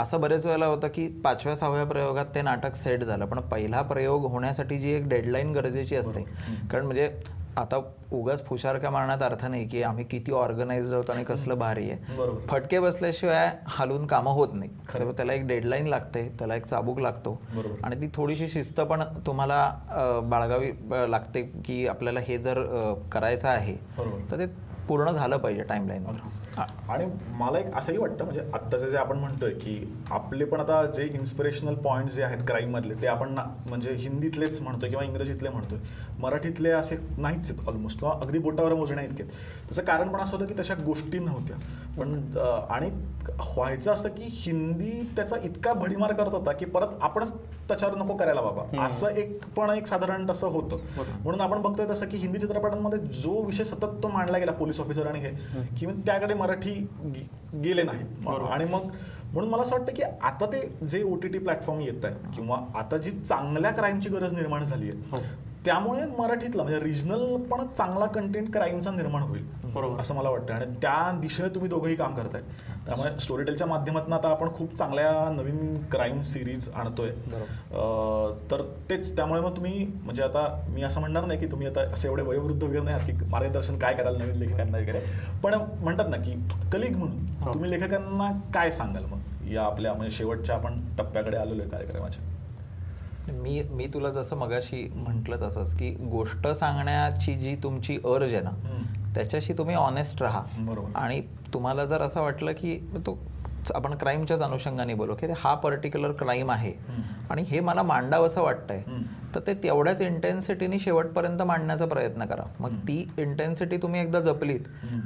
[0.00, 3.24] असं बरेच वेळेला होतं की पाचव्या सहाव्या प्रयोगात ते नाटक सेट झालं.
[3.26, 6.24] पण पहिला प्रयोग होण्यासाठी जी एक डेडलाईन गरजेची असते.
[6.70, 7.10] कारण म्हणजे
[7.56, 7.76] आता
[8.12, 12.36] उगाच फुशारक्या मारण्यात अर्थ नाही की आम्ही किती ऑर्गनाइज आहोत आणि कसलं भारी आहे.
[12.48, 17.38] फटके बसल्याशिवाय हलून कामं होत नाही त्याला एक डेडलाईन लागते त्याला एक चाबूक लागतो.
[17.84, 20.72] आणि ती थोडीशी शिस्त पण तुम्हाला बाळगावी
[21.10, 22.62] लागते की आपल्याला हे जर
[23.12, 23.76] करायचं आहे.
[24.30, 24.46] तर ते
[24.88, 26.04] पूर्ण झालं पाहिजे टाइमलाईन
[26.88, 29.76] आणि मला एक असंही वाटतं म्हणजे आत्ताचं जे आपण म्हणतोय की
[30.10, 34.60] आपले पण आता जे इन्स्पिरेशनल पॉईंट जे आहेत क्राईम मधले ते आपण ना म्हणजे हिंदीतलेच
[34.60, 35.78] म्हणतोय किंवा इंग्रजीतले म्हणतोय.
[36.24, 39.24] मराठीतले असे नाहीच आहेत ऑलमोस्ट किंवा अगदी बोटावर मोजण्या इतकेत.
[39.24, 41.56] त्याचं कारण पण असं होतं की तशा गोष्टी नव्हत्या.
[41.98, 42.20] पण
[42.70, 42.90] आणि
[43.28, 47.32] व्हायचं असं की हिंदी त्याचा इतका भडीमार करत होता की परत आपणच
[47.68, 48.84] त्याच्यावर नको करायला बाबा.
[48.84, 50.78] असं एक पण एक साधारण तसं होतं.
[51.22, 55.06] म्हणून आपण बघतोय तसं की हिंदी चित्रपटांमध्ये जो विषय सतत तो मांडला गेला पोलीस ऑफिसर
[55.06, 55.30] आणि हे
[55.78, 56.74] की त्याकडे मराठी
[57.54, 58.90] गेले नाही आणि मग
[59.32, 62.58] म्हणून मला असं वाटतं की आता ते जे ओ टी टी प्लॅटफॉर्म येत आहेत किंवा
[62.74, 65.22] आता जी चांगल्या क्राईमची गरज निर्माण झाली आहे
[65.64, 69.44] त्यामुळे मराठीतला म्हणजे रिजनल पण चांगला कंटेंट क्राईमचा निर्माण होईल
[69.74, 70.00] बरोबर.
[70.00, 72.40] असं मला वाटतं आणि त्या दिशेने तुम्ही दोघंही काम करताय.
[72.86, 77.10] त्यामुळे स्टोरीटेलच्या माध्यमातून आता आपण खूप चांगल्या नवीन क्राईम सिरीज आणतोय.
[78.50, 82.08] तर तेच त्यामुळे मग तुम्ही म्हणजे आता मी असं म्हणणार नाही की तुम्ही आता असे
[82.08, 85.00] एवढे वयोवृद्ध वगैरे नाही की मार्गदर्शन काय कराल नवीन लेखकांना वगैरे.
[85.42, 86.34] पण म्हणतात ना की
[86.72, 89.18] कलिग म्हणून तुम्ही लेखकांना काय सांगाल मग?
[89.50, 92.24] या आपल्या म्हणजे शेवटच्या आपण टप्प्याकडे आलेलो आहे कार्यक्रमाच्या.
[93.28, 98.82] मी मी तुला जसं मगाशी म्हटलं तसंच की गोष्ट सांगण्याची जी तुमची अर्ज आहे ना
[99.14, 100.90] त्याच्याशी तुम्ही ऑनेस्ट राहा बरोबर.
[100.94, 101.20] आणि
[101.54, 103.18] तुम्हाला जर असं वाटलं की तो
[103.72, 105.14] आपण क्राईमच्याच अनुषंगाने बोलू.
[105.14, 106.72] की हा पर्टिक्युलर क्राईम आहे.
[107.30, 108.82] आणि हे मला मांडावं असं वाटतंय.
[109.34, 112.42] तर ते तेवढ्याच इंटेन्सिटीने शेवटपर्यंत मांडण्याचा प्रयत्न करा.
[112.60, 114.60] मग ती इंटेन्सिटी तुम्ही एकदा जपलीत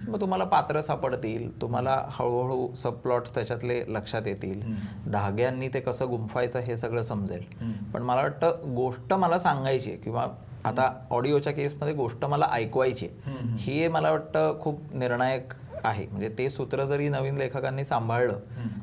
[0.08, 4.60] मग तुम्हाला पात्र सापडतील तुम्हाला हळूहळू सब प्लॉट्स त्याच्यातले लक्षात येतील.
[5.12, 7.42] धाग्यांनी ते कसं गुंफायचं हे सगळं समजेल.
[7.94, 10.26] पण मला वाटतं गोष्ट मला सांगायची किंवा
[10.64, 13.08] आता ऑडिओच्या केसमध्ये गोष्ट मला ऐकवायची.
[13.58, 15.52] हे मला वाटतं खूप निर्णायक
[15.84, 16.06] आहे.
[16.06, 18.38] म्हणजे ते सूत्र जरी नवीन लेखकांनी सांभाळलं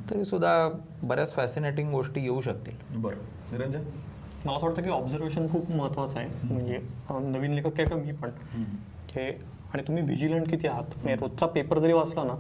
[0.10, 0.70] तरी सुद्धा
[1.04, 2.76] बऱ्याच फॅसिनेटिंग गोष्टी येऊ शकतील.
[2.96, 3.16] बरं.
[3.52, 3.84] निरंजन?
[4.46, 6.30] मला असं वाटतं की ऑब्झर्वेशन खूप महत्वाचं आहे.
[6.44, 6.80] म्हणजे
[7.12, 8.30] नवीन लेखक आहे का मी पण?
[9.16, 9.30] हे
[9.74, 10.96] आणि तुम्ही विजिलंट किती आहात?
[10.96, 12.36] म्हणजे रोजचा पेपर जरी वाचला ना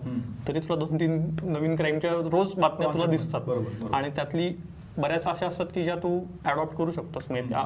[0.47, 3.05] तरी तुला दोन तीन नवीन क्राईमच्या रोज बातम्या तुला.
[3.05, 3.41] दिसतात.
[3.41, 3.93] बरोबर.
[3.93, 4.49] आणि त्यातली
[4.97, 7.25] बऱ्याच अशा असतात की ज्या तू अडॉप्ट करू शकतोस.
[7.29, 7.63] म्हणजे त्या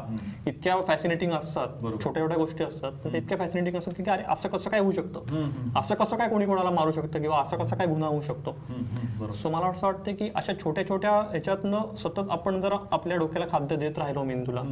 [0.48, 1.68] इतक्या फॅसिनेटिंग असतात.
[1.84, 5.70] छोट्या छोट्या गोष्टी असतात इतक्या फॅसिनेटिंग असतात की अरे असं कसं काय होऊ शकतं?
[5.76, 8.56] असं कसं काय कोणी कोणाला मारू शकतं किंवा असं कसं काय गुन्हा होऊ शकतो?
[8.70, 9.32] बरोबर.
[9.32, 13.76] सो मला असं वाटतं की अशा छोट्या छोट्या ह्याच्यातनं सतत आपण जर आपल्या डोक्याला खाद्य
[13.76, 14.64] देत राहिलो मेंदूला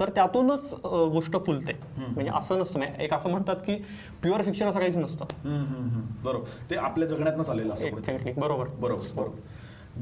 [0.00, 1.72] तर त्यातूनच गोष्ट फुलते.
[1.98, 2.78] म्हणजे असं नसतं.
[2.78, 3.74] म्हणजे एक असं म्हणतात की
[4.22, 5.24] प्युअर फिक्शन असं काहीच नसतं.
[6.24, 6.44] बरोबर.
[6.70, 8.14] ते आपल्या जगण्यातनंच आलेलं असं कुठेतरी.
[8.14, 8.40] Exactly.
[8.40, 8.66] बरोबर.
[8.80, 9.38] बरोबर बरोबर.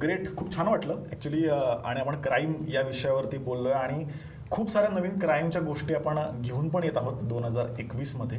[0.03, 1.03] ग्रेट खूप छान वाटलं.
[1.11, 4.05] ॲक्च्युली आणि आपण क्राईम या विषयावरती बोललोय आणि
[4.51, 8.39] खूप साऱ्या नवीन क्राईमच्या गोष्टी आपण घेऊन पण येत आहोत दोन हजार एकवीसमध्ये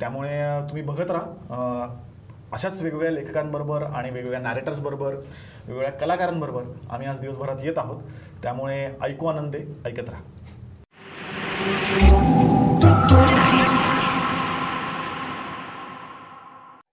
[0.00, 0.38] त्यामुळे
[0.68, 1.86] तुम्ही बघत राहा.
[2.52, 8.02] अशाच वेगवेगळ्या लेखकांबरोबर आणि वेगवेगळ्या नॅरेटर्स बरोबर वेगवेगळ्या कलाकारांबरोबर आम्ही आज दिवसभरात येत आहोत.
[8.42, 10.22] त्यामुळे ऐकू आनंदे ऐकत राहा.